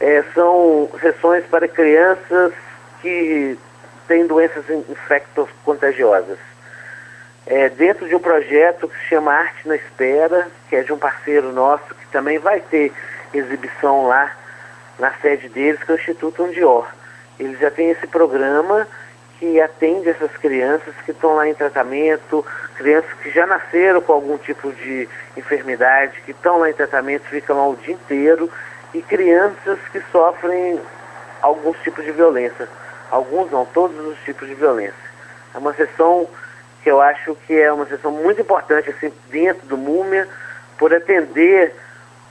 é, 0.00 0.24
são 0.34 0.90
sessões 1.00 1.44
para 1.44 1.68
crianças 1.68 2.52
que 3.00 3.56
têm 4.08 4.26
doenças 4.26 4.68
infecto-contagiosas 4.68 6.38
é, 7.46 7.68
dentro 7.68 8.08
de 8.08 8.16
um 8.16 8.20
projeto 8.20 8.88
que 8.88 8.98
se 8.98 9.04
chama 9.04 9.32
Arte 9.32 9.68
na 9.68 9.76
Espera, 9.76 10.48
que 10.68 10.74
é 10.74 10.82
de 10.82 10.92
um 10.92 10.98
parceiro 10.98 11.52
nosso, 11.52 11.94
que 11.94 12.06
também 12.08 12.38
vai 12.38 12.58
ter 12.58 12.92
exibição 13.32 14.08
lá 14.08 14.28
na 14.98 15.12
sede 15.22 15.48
deles, 15.48 15.80
que 15.84 15.92
é 15.92 15.94
o 15.94 15.98
Instituto 15.98 16.42
Ondior. 16.42 16.88
Eles 17.38 17.60
já 17.60 17.70
têm 17.70 17.90
esse 17.90 18.08
programa 18.08 18.88
que 19.44 19.60
atende 19.60 20.08
essas 20.08 20.30
crianças 20.38 20.94
que 21.04 21.10
estão 21.10 21.34
lá 21.34 21.46
em 21.46 21.52
tratamento, 21.52 22.42
crianças 22.76 23.12
que 23.22 23.30
já 23.30 23.46
nasceram 23.46 24.00
com 24.00 24.14
algum 24.14 24.38
tipo 24.38 24.72
de 24.72 25.06
enfermidade, 25.36 26.22
que 26.22 26.30
estão 26.30 26.60
lá 26.60 26.70
em 26.70 26.72
tratamento, 26.72 27.24
ficam 27.24 27.54
lá 27.54 27.68
o 27.68 27.76
dia 27.76 27.92
inteiro, 27.92 28.50
e 28.94 29.02
crianças 29.02 29.78
que 29.92 30.00
sofrem 30.10 30.80
alguns 31.42 31.76
tipos 31.82 32.02
de 32.06 32.12
violência. 32.12 32.66
Alguns 33.10 33.50
não, 33.50 33.66
todos 33.66 33.98
os 34.06 34.18
tipos 34.20 34.48
de 34.48 34.54
violência. 34.54 34.94
É 35.54 35.58
uma 35.58 35.74
sessão 35.74 36.26
que 36.82 36.90
eu 36.90 37.02
acho 37.02 37.36
que 37.46 37.52
é 37.52 37.70
uma 37.70 37.84
sessão 37.84 38.12
muito 38.12 38.40
importante 38.40 38.88
assim, 38.88 39.12
dentro 39.28 39.66
do 39.66 39.76
Múmia, 39.76 40.26
por 40.78 40.94
atender 40.94 41.74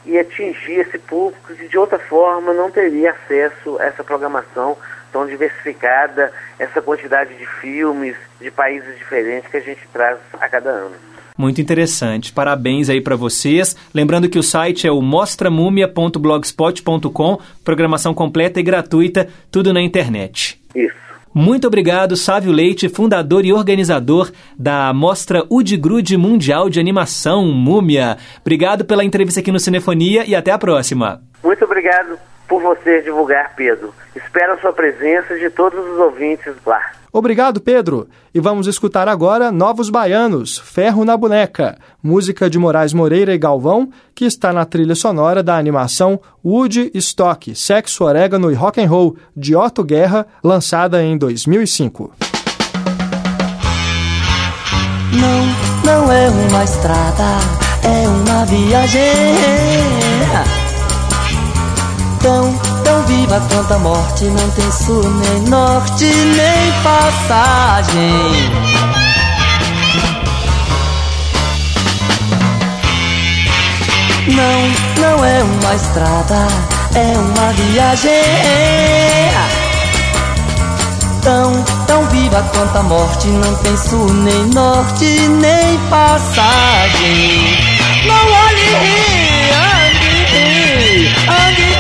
e 0.04 0.18
atingir 0.18 0.80
esse 0.80 0.98
público 0.98 1.54
que 1.54 1.68
de 1.68 1.78
outra 1.78 2.00
forma 2.00 2.54
não 2.54 2.72
teria 2.72 3.12
acesso 3.12 3.78
a 3.80 3.86
essa 3.86 4.04
programação 4.04 4.76
tão 5.14 5.26
diversificada, 5.28 6.34
essa 6.58 6.82
quantidade 6.82 7.36
de 7.36 7.46
filmes 7.62 8.16
de 8.42 8.50
países 8.50 8.98
diferentes 8.98 9.48
que 9.50 9.58
a 9.58 9.62
gente 9.62 9.88
traz 9.94 10.18
a 10.34 10.50
cada 10.50 10.72
ano. 10.72 10.96
Muito 11.38 11.62
interessante. 11.62 12.34
Parabéns 12.34 12.90
aí 12.90 13.00
para 13.00 13.16
vocês. 13.16 13.78
Lembrando 13.94 14.28
que 14.28 14.40
o 14.40 14.44
site 14.44 14.88
é 14.88 14.92
o 14.92 15.02
mostramumia.blogspot.com, 15.02 17.40
programação 17.64 18.14
completa 18.14 18.60
e 18.60 18.64
gratuita, 18.64 19.30
tudo 19.52 19.72
na 19.74 19.82
internet. 19.82 20.60
Isso. 20.76 21.02
Muito 21.34 21.66
obrigado, 21.66 22.16
Sávio 22.16 22.52
Leite, 22.52 22.88
fundador 22.88 23.44
e 23.44 23.52
organizador 23.52 24.32
da 24.58 24.94
Mostra 24.94 25.44
Udigrude 25.50 26.16
Mundial 26.16 26.70
de 26.70 26.80
Animação, 26.80 27.48
Múmia. 27.48 28.20
Obrigado 28.42 28.86
pela 28.86 29.04
entrevista 29.04 29.40
aqui 29.40 29.52
no 29.52 29.60
Cinefonia 29.60 30.26
e 30.28 30.36
até 30.36 30.52
a 30.52 30.60
próxima. 30.60 31.24
Muito 31.44 31.66
obrigado 31.66 32.20
por 32.54 32.62
você 32.62 33.02
divulgar, 33.02 33.56
Pedro. 33.56 33.92
Espero 34.16 34.54
a 34.54 34.58
sua 34.60 34.72
presença 34.72 35.36
de 35.38 35.50
todos 35.50 35.80
os 35.80 35.98
ouvintes 35.98 36.54
lá. 36.64 36.92
Obrigado, 37.12 37.60
Pedro. 37.60 38.08
E 38.34 38.40
vamos 38.40 38.68
escutar 38.68 39.08
agora 39.08 39.52
Novos 39.52 39.90
Baianos, 39.90 40.60
Ferro 40.60 41.04
na 41.04 41.18
Boneca, 41.18 41.78
música 42.02 42.50
de 42.50 42.60
Moraes 42.60 42.94
Moreira 42.94 43.34
e 43.34 43.38
Galvão, 43.40 43.90
que 44.14 44.26
está 44.26 44.54
na 44.54 44.66
trilha 44.66 44.94
sonora 44.94 45.42
da 45.42 45.58
animação 45.58 46.20
Wood 46.46 46.92
Stock, 46.96 47.56
Sexo, 47.56 48.04
Orégano 48.04 48.52
e 48.52 48.56
Rock 48.56 48.80
and 48.82 48.88
Roll, 48.88 49.16
de 49.36 49.56
Otto 49.56 49.84
Guerra, 49.84 50.28
lançada 50.44 51.02
em 51.02 51.18
2005. 51.18 52.14
Não, 55.12 55.92
não 55.92 56.12
é 56.12 56.30
uma 56.30 56.64
estrada, 56.64 57.24
é 57.84 58.08
uma 58.08 58.46
viagem. 58.46 60.03
Tão 62.24 62.74
tão 62.86 63.04
viva 63.04 63.42
quanto 63.52 63.74
a 63.74 63.80
morte, 63.80 64.24
não 64.26 64.50
tem 64.52 64.72
sul 64.72 65.04
nem 65.04 65.42
norte, 65.50 66.06
nem 66.06 66.72
passagem. 66.82 68.54
Não, 74.28 74.72
não 75.02 75.26
é 75.26 75.44
uma 75.44 75.76
estrada, 75.76 76.48
é 76.96 77.18
uma 77.18 77.52
viagem. 77.54 78.12
Tão, 81.22 81.64
tão 81.88 82.06
viva 82.08 82.42
quanto 82.54 82.78
a 82.78 82.84
morte, 82.84 83.28
não 83.28 83.56
tem 83.56 83.76
sul 83.78 84.14
nem 84.14 84.46
norte, 84.54 85.06
nem 85.28 85.78
passagem. 85.90 87.58
Não 88.06 88.32
olhe, 88.32 88.76
ande, 89.56 91.08
ande, 91.28 91.73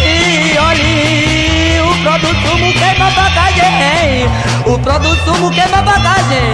produto 2.20 2.47
sumo 2.47 2.74
queima 2.74 3.09
bagagem, 3.11 4.30
o 4.68 4.78
produto 4.80 5.24
sumo 5.26 5.49
queima 5.49 5.82
bagagem. 5.82 6.53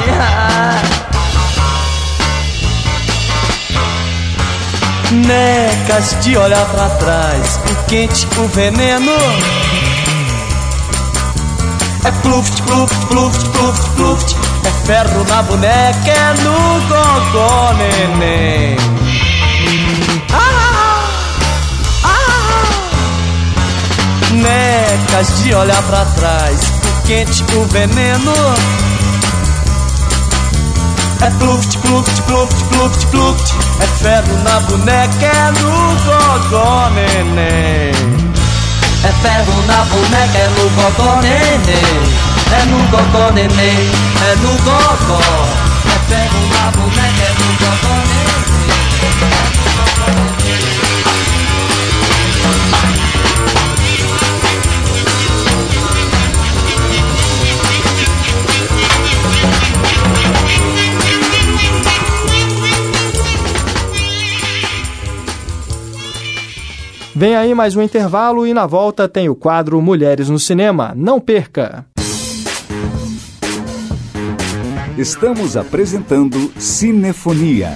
Necas 5.12 6.16
de 6.24 6.38
olhar 6.38 6.66
pra 6.68 6.89
trás, 6.91 7.60
o 7.70 7.76
quente, 7.88 8.28
o 8.38 8.47
veneno. 8.47 9.12
É 12.05 12.12
pluft, 12.22 12.62
pluft, 12.62 12.95
pluft, 13.07 13.49
pluft, 13.49 13.89
pluft. 13.95 14.36
É 14.66 14.86
ferro 14.86 15.26
na 15.26 15.41
boneca, 15.41 16.10
é 16.10 16.34
no 16.41 16.88
gogó, 16.88 17.74
neném. 17.74 18.78
Olhar 25.60 25.82
pra 25.84 26.06
trás, 26.06 26.62
o 26.62 27.08
quente, 27.08 27.44
o 27.56 27.66
veneno. 27.68 28.34
É 31.22 31.30
pluft, 31.32 31.78
pluft, 31.80 32.22
pluft, 32.22 32.64
pluft, 32.70 33.06
pluft. 33.08 33.56
É 33.82 33.88
ferro 33.88 34.38
na 34.44 34.60
boneca, 34.62 35.26
é 35.26 35.52
no 35.52 35.96
gogó, 36.06 36.90
neném. 36.92 37.92
É 39.04 39.12
ferro 39.22 39.66
na 39.68 39.84
boneca, 39.86 40.38
é 40.38 40.50
no 40.50 40.70
gogó, 40.70 41.22
neném. 41.22 41.60
É 42.52 42.66
no 42.66 42.80
gogó, 42.88 43.32
neném. 43.34 43.92
É 44.22 44.36
no 44.38 44.52
gogó. 44.64 45.20
É 45.86 46.00
ferro 46.10 46.42
na 46.54 46.72
boneca, 46.72 47.22
é 47.22 47.34
no 47.38 47.48
gogó, 47.60 47.96
neném. 48.08 48.89
Vem 67.20 67.36
aí 67.36 67.53
mais 67.53 67.76
um 67.76 67.82
intervalo 67.82 68.47
e 68.47 68.53
na 68.53 68.65
volta 68.65 69.05
tem 69.05 69.28
o 69.28 69.36
quadro 69.36 69.82
Mulheres 69.82 70.30
no 70.30 70.39
Cinema. 70.39 70.93
Não 70.95 71.20
perca! 71.20 71.86
Estamos 74.97 75.57
apresentando 75.57 76.49
Cinefonia. 76.57 77.74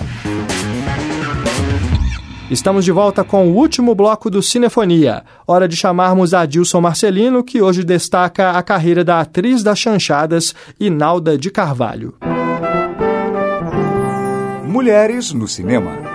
Estamos 2.50 2.86
de 2.86 2.94
volta 2.94 3.22
com 3.22 3.50
o 3.50 3.56
último 3.58 3.94
bloco 3.94 4.30
do 4.30 4.42
Cinefonia. 4.42 5.26
Hora 5.46 5.68
de 5.68 5.76
chamarmos 5.76 6.34
a 6.34 6.46
Dilson 6.46 6.80
Marcelino, 6.80 7.44
que 7.44 7.62
hoje 7.62 7.84
destaca 7.84 8.52
a 8.52 8.64
carreira 8.64 9.04
da 9.04 9.20
atriz 9.20 9.62
das 9.62 9.78
chanchadas, 9.78 10.56
Inalda 10.80 11.38
de 11.38 11.52
Carvalho. 11.52 12.16
Mulheres 14.66 15.34
no 15.34 15.50
Cinema. 15.50 16.13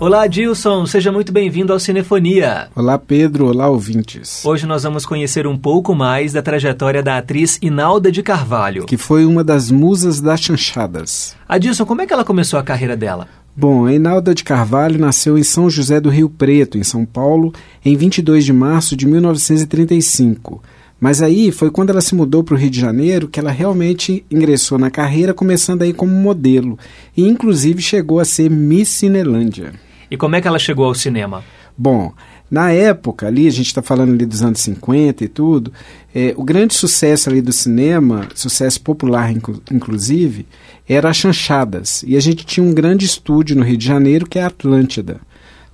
Olá, 0.00 0.26
Dilson, 0.26 0.86
seja 0.86 1.12
muito 1.12 1.30
bem-vindo 1.30 1.74
ao 1.74 1.78
Cinefonia. 1.78 2.68
Olá, 2.74 2.98
Pedro, 2.98 3.48
olá, 3.48 3.68
ouvintes. 3.68 4.42
Hoje 4.46 4.64
nós 4.64 4.82
vamos 4.82 5.04
conhecer 5.04 5.46
um 5.46 5.58
pouco 5.58 5.94
mais 5.94 6.32
da 6.32 6.40
trajetória 6.40 7.02
da 7.02 7.18
atriz 7.18 7.58
Inalda 7.60 8.10
de 8.10 8.22
Carvalho, 8.22 8.86
que 8.86 8.96
foi 8.96 9.26
uma 9.26 9.44
das 9.44 9.70
musas 9.70 10.18
das 10.18 10.40
chanchadas. 10.40 11.36
Adilson, 11.46 11.84
como 11.84 12.00
é 12.00 12.06
que 12.06 12.14
ela 12.14 12.24
começou 12.24 12.58
a 12.58 12.62
carreira 12.62 12.96
dela? 12.96 13.28
Bom, 13.54 13.84
a 13.84 13.92
Inalda 13.92 14.34
de 14.34 14.42
Carvalho 14.42 14.98
nasceu 14.98 15.36
em 15.36 15.42
São 15.42 15.68
José 15.68 16.00
do 16.00 16.08
Rio 16.08 16.30
Preto, 16.30 16.78
em 16.78 16.82
São 16.82 17.04
Paulo, 17.04 17.52
em 17.84 17.94
22 17.94 18.46
de 18.46 18.54
março 18.54 18.96
de 18.96 19.06
1935. 19.06 20.62
Mas 20.98 21.20
aí 21.20 21.52
foi 21.52 21.70
quando 21.70 21.90
ela 21.90 22.00
se 22.00 22.14
mudou 22.14 22.42
para 22.42 22.54
o 22.54 22.56
Rio 22.56 22.70
de 22.70 22.80
Janeiro 22.80 23.28
que 23.28 23.38
ela 23.38 23.50
realmente 23.50 24.24
ingressou 24.30 24.78
na 24.78 24.90
carreira, 24.90 25.34
começando 25.34 25.82
aí 25.82 25.92
como 25.92 26.10
modelo. 26.10 26.78
E 27.14 27.28
inclusive 27.28 27.82
chegou 27.82 28.18
a 28.18 28.24
ser 28.24 28.50
Miss 28.50 28.88
Cinelândia. 28.88 29.74
E 30.10 30.16
como 30.16 30.34
é 30.36 30.40
que 30.40 30.48
ela 30.48 30.58
chegou 30.58 30.86
ao 30.86 30.94
cinema? 30.94 31.44
Bom, 31.78 32.12
na 32.50 32.72
época 32.72 33.28
ali, 33.28 33.46
a 33.46 33.50
gente 33.50 33.66
está 33.66 33.80
falando 33.80 34.12
ali 34.12 34.26
dos 34.26 34.42
anos 34.42 34.60
50 34.60 35.24
e 35.24 35.28
tudo, 35.28 35.72
é, 36.12 36.34
o 36.36 36.42
grande 36.42 36.74
sucesso 36.74 37.30
ali 37.30 37.40
do 37.40 37.52
cinema, 37.52 38.28
sucesso 38.34 38.80
popular 38.80 39.30
inclu 39.30 39.62
inclusive, 39.70 40.46
era 40.88 41.08
as 41.08 41.16
chanchadas. 41.16 42.02
E 42.04 42.16
a 42.16 42.20
gente 42.20 42.44
tinha 42.44 42.66
um 42.66 42.74
grande 42.74 43.06
estúdio 43.06 43.56
no 43.56 43.62
Rio 43.62 43.76
de 43.76 43.86
Janeiro 43.86 44.26
que 44.26 44.38
é 44.38 44.42
a 44.42 44.48
Atlântida. 44.48 45.20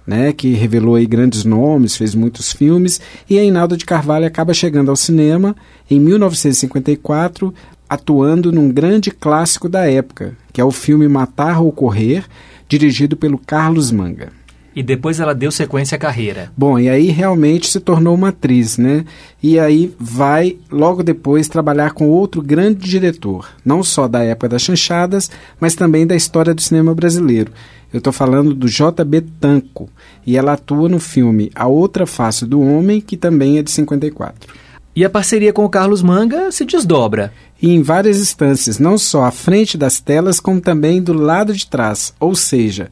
Né, 0.07 0.33
que 0.33 0.53
revelou 0.53 0.95
aí 0.95 1.05
grandes 1.05 1.45
nomes, 1.45 1.97
fez 1.97 2.15
muitos 2.15 2.53
filmes, 2.53 3.01
e 3.29 3.41
a 3.41 3.43
Inaldo 3.43 3.77
de 3.77 3.85
Carvalho 3.85 4.25
acaba 4.25 4.55
chegando 4.55 4.89
ao 4.89 4.95
cinema 4.95 5.57
em 5.91 5.99
1954, 5.99 7.53
atuando 7.91 8.53
num 8.53 8.71
grande 8.71 9.11
clássico 9.11 9.69
da 9.69 9.91
época, 9.91 10.37
que 10.53 10.61
é 10.61 10.65
o 10.65 10.71
filme 10.71 11.09
Matar 11.09 11.61
ou 11.61 11.73
Correr, 11.73 12.25
dirigido 12.69 13.17
pelo 13.17 13.39
Carlos 13.39 13.91
Manga. 13.91 14.33
E 14.75 14.83
depois 14.83 15.21
ela 15.21 15.35
deu 15.35 15.51
sequência 15.51 15.97
à 15.97 15.99
carreira. 15.99 16.53
Bom, 16.55 16.79
e 16.79 16.87
aí 16.91 17.07
realmente 17.07 17.71
se 17.71 17.81
tornou 17.81 18.15
uma 18.15 18.29
atriz, 18.29 18.77
né? 18.77 19.07
E 19.43 19.59
aí 19.59 19.95
vai 19.99 20.59
logo 20.71 21.03
depois 21.03 21.49
trabalhar 21.49 21.93
com 21.93 22.11
outro 22.11 22.43
grande 22.43 22.87
diretor, 22.87 23.49
não 23.65 23.83
só 23.83 24.07
da 24.07 24.23
época 24.23 24.51
das 24.51 24.61
chanchadas, 24.61 25.31
mas 25.59 25.75
também 25.75 26.07
da 26.07 26.15
história 26.15 26.53
do 26.53 26.61
cinema 26.61 26.95
brasileiro. 26.95 27.53
Eu 27.91 27.99
estou 27.99 28.13
falando 28.13 28.53
do 28.53 28.69
J.B. 28.69 29.25
Tanco, 29.41 29.89
e 30.27 30.37
ela 30.37 30.53
atua 30.53 30.91
no 30.91 31.01
filme 31.01 31.51
A 31.55 31.67
Outra 31.67 32.07
Face 32.07 32.45
do 32.45 32.61
Homem, 32.61 33.01
que 33.01 33.17
também 33.17 33.57
é 33.57 33.63
de 33.63 33.71
54. 33.71 34.66
E 34.97 35.05
a 35.05 35.11
parceria 35.11 35.53
com 35.53 35.63
o 35.63 35.69
Carlos 35.69 36.01
Manga 36.01 36.51
se 36.51 36.65
desdobra. 36.65 37.31
E 37.61 37.71
em 37.71 37.83
várias 37.83 38.19
instâncias, 38.19 38.79
não 38.79 38.97
só 38.97 39.25
à 39.25 39.31
frente 39.31 39.77
das 39.77 40.01
telas, 40.01 40.41
como 40.41 40.59
também 40.59 41.03
do 41.03 41.13
lado 41.13 41.53
de 41.53 41.67
trás. 41.67 42.15
Ou 42.19 42.35
seja, 42.35 42.89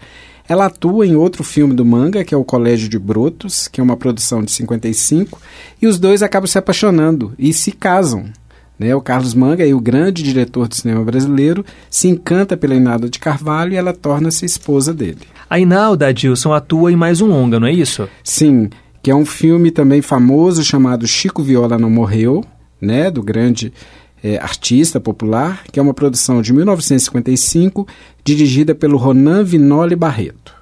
ela 0.47 0.67
atua 0.67 1.07
em 1.07 1.17
outro 1.17 1.43
filme 1.43 1.73
do 1.73 1.83
Manga, 1.83 2.23
que 2.23 2.35
é 2.35 2.37
O 2.37 2.45
Colégio 2.45 2.91
de 2.91 2.99
Brotos, 2.99 3.69
que 3.69 3.81
é 3.81 3.83
uma 3.83 3.97
produção 3.97 4.43
de 4.43 4.53
55, 4.53 5.41
e 5.81 5.87
os 5.87 5.99
dois 5.99 6.23
acabam 6.23 6.47
se 6.47 6.59
apaixonando 6.59 7.33
e 7.39 7.55
se 7.55 7.73
casam. 7.73 8.27
Né? 8.79 8.95
O 8.95 9.01
Carlos 9.01 9.33
Manga, 9.33 9.65
o 9.75 9.81
grande 9.81 10.23
diretor 10.23 10.69
do 10.69 10.75
cinema 10.75 11.03
brasileiro, 11.03 11.65
se 11.89 12.09
encanta 12.09 12.55
pela 12.55 12.75
Inalda 12.75 13.09
de 13.09 13.19
Carvalho 13.19 13.73
e 13.73 13.77
ela 13.77 13.95
torna-se 13.95 14.45
esposa 14.45 14.93
dele. 14.93 15.23
A 15.49 15.59
Inalda, 15.59 16.09
Adilson, 16.09 16.53
atua 16.53 16.93
em 16.93 16.97
mais 16.97 17.23
um 17.23 17.29
longa, 17.29 17.59
não 17.59 17.67
é 17.67 17.73
isso? 17.73 18.07
Sim, 18.23 18.69
que 19.05 19.11
é 19.11 19.15
um 19.15 19.27
filme 19.27 19.71
também 19.71 20.01
famoso 20.01 20.65
chamado 20.65 21.07
Chico 21.07 21.43
Viola 21.43 21.77
Não 21.77 21.91
Morreu, 21.91 22.43
né, 22.81 23.11
do 23.11 23.23
grande 23.23 23.71
é, 24.23 24.39
artista 24.39 24.99
popular, 24.99 25.63
que 25.71 25.79
é 25.79 25.83
uma 25.83 25.93
produção 25.93 26.41
de 26.41 26.55
1955, 26.55 27.87
dirigida 28.25 28.75
pelo 28.75 28.97
Ronan 28.97 29.45
Vinoli 29.45 29.95
Barreto. 29.95 30.55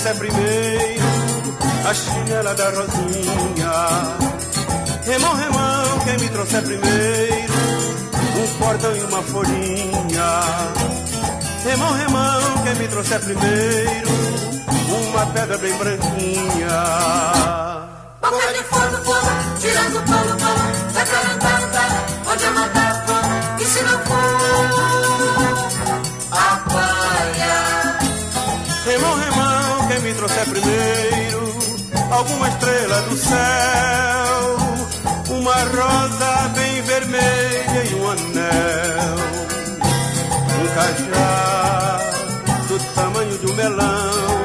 Me 0.06 0.14
trouxer 0.14 0.16
primeiro, 0.16 1.03
a 1.89 1.93
chinela 1.93 2.53
da 2.53 2.70
Rosinha, 2.70 3.74
remão, 5.03 5.34
remão, 5.36 5.99
quem 6.03 6.18
me 6.20 6.30
trouxer 6.30 6.62
primeiro, 6.62 7.53
um 8.38 8.60
cordão 8.60 8.95
e 8.95 9.01
uma 9.01 9.22
folhinha, 9.24 10.30
remão, 11.64 11.93
remão, 11.93 12.64
quem 12.64 12.76
me 12.76 12.88
trouxer 12.88 13.20
primeiro, 13.22 14.10
uma 14.89 15.26
pedra 15.28 15.58
bem 15.58 15.76
branquinha. 15.78 16.84
Boca 18.22 18.53
de 18.53 18.64
fogo, 18.64 19.06
fogo, 19.06 19.32
tirando 19.60 20.06
polo, 20.06 20.38
polo, 20.38 20.93
jacarandá, 20.93 21.56
onde 22.32 22.43
eu 22.43 22.53
mandar 22.53 23.06
fogo, 23.08 23.62
e 23.62 23.66
se 23.66 23.82
não 23.82 23.99
for 23.99 24.85
trouxer 30.16 30.45
primeiro, 30.49 31.55
alguma 32.11 32.47
estrela 32.49 33.01
do 33.03 33.18
céu, 33.18 34.57
uma 35.30 35.53
rosa 35.53 36.49
bem 36.55 36.82
vermelha 36.84 37.84
e 37.89 37.95
um 37.95 38.09
anel, 38.09 39.16
um 40.61 40.68
cajá 40.76 41.99
do 42.68 42.80
tamanho 42.93 43.39
um 43.49 43.53
melão, 43.53 44.43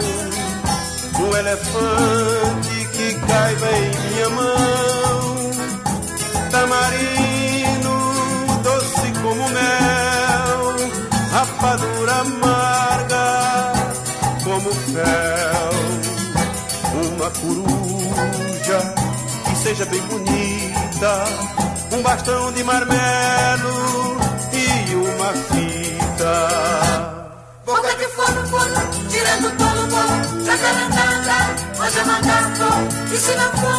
um 1.20 1.36
elefante 1.36 2.88
que 2.92 3.14
caiba 3.26 3.68
em 3.72 3.99
Uma 17.30 17.38
coruja 17.38 18.94
que 19.44 19.54
seja 19.62 19.84
bem 19.86 20.00
bonita, 20.02 21.24
um 21.92 22.02
bastão 22.02 22.52
de 22.52 22.64
marmelo 22.64 24.16
e 24.52 24.94
uma 24.96 25.32
fita. 25.32 26.48
Boca 27.64 27.94
de 27.94 28.08
fogo, 28.08 28.46
fogo, 28.48 28.80
tirando 29.08 29.50
polo, 29.56 29.86
polo, 29.88 30.44
jacarandá, 30.44 31.54
onde 31.78 31.98
eu 31.98 32.06
mandar 32.06 32.42
fogo, 32.56 32.88
e 33.12 33.16
se 33.16 33.34
não 33.36 33.52
for, 33.60 33.70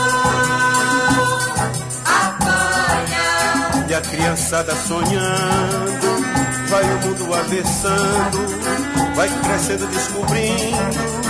apanha. 2.06 3.86
E 3.90 3.94
a 3.94 4.02
criançada 4.02 4.74
sonhando, 4.88 6.22
vai 6.70 6.84
o 6.84 7.00
mundo 7.06 7.34
avessando, 7.34 8.40
vai 9.16 9.30
crescendo, 9.44 9.88
descobrindo, 9.88 11.21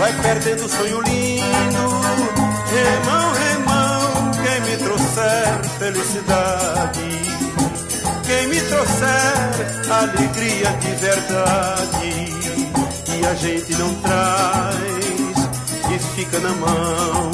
vai 0.00 0.12
perdendo 0.14 0.64
o 0.64 0.68
sonho 0.68 1.02
lindo. 1.02 1.84
Remão, 2.72 3.32
remão, 3.44 4.30
quem 4.42 4.60
me 4.62 4.76
trouxer 4.78 5.60
felicidade? 5.78 7.20
Quem 8.24 8.48
me 8.48 8.60
trouxer 8.62 9.92
alegria 9.92 10.70
de 10.80 10.90
verdade? 11.06 12.10
E 13.18 13.26
a 13.26 13.34
gente 13.34 13.72
não 13.74 13.94
traz 13.96 14.74
e 15.94 15.98
fica 16.16 16.38
na 16.38 16.52
mão. 16.54 17.30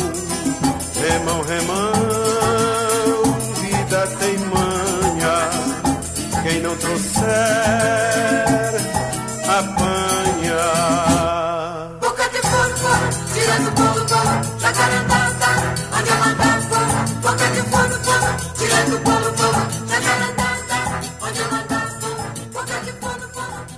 Remão 1.09 1.43
remão 1.43 1.93
vida 3.61 4.09
tem 4.19 4.39
manha. 4.39 5.51
Quem 6.43 6.61
não 6.63 6.77
trouxer 6.77 8.46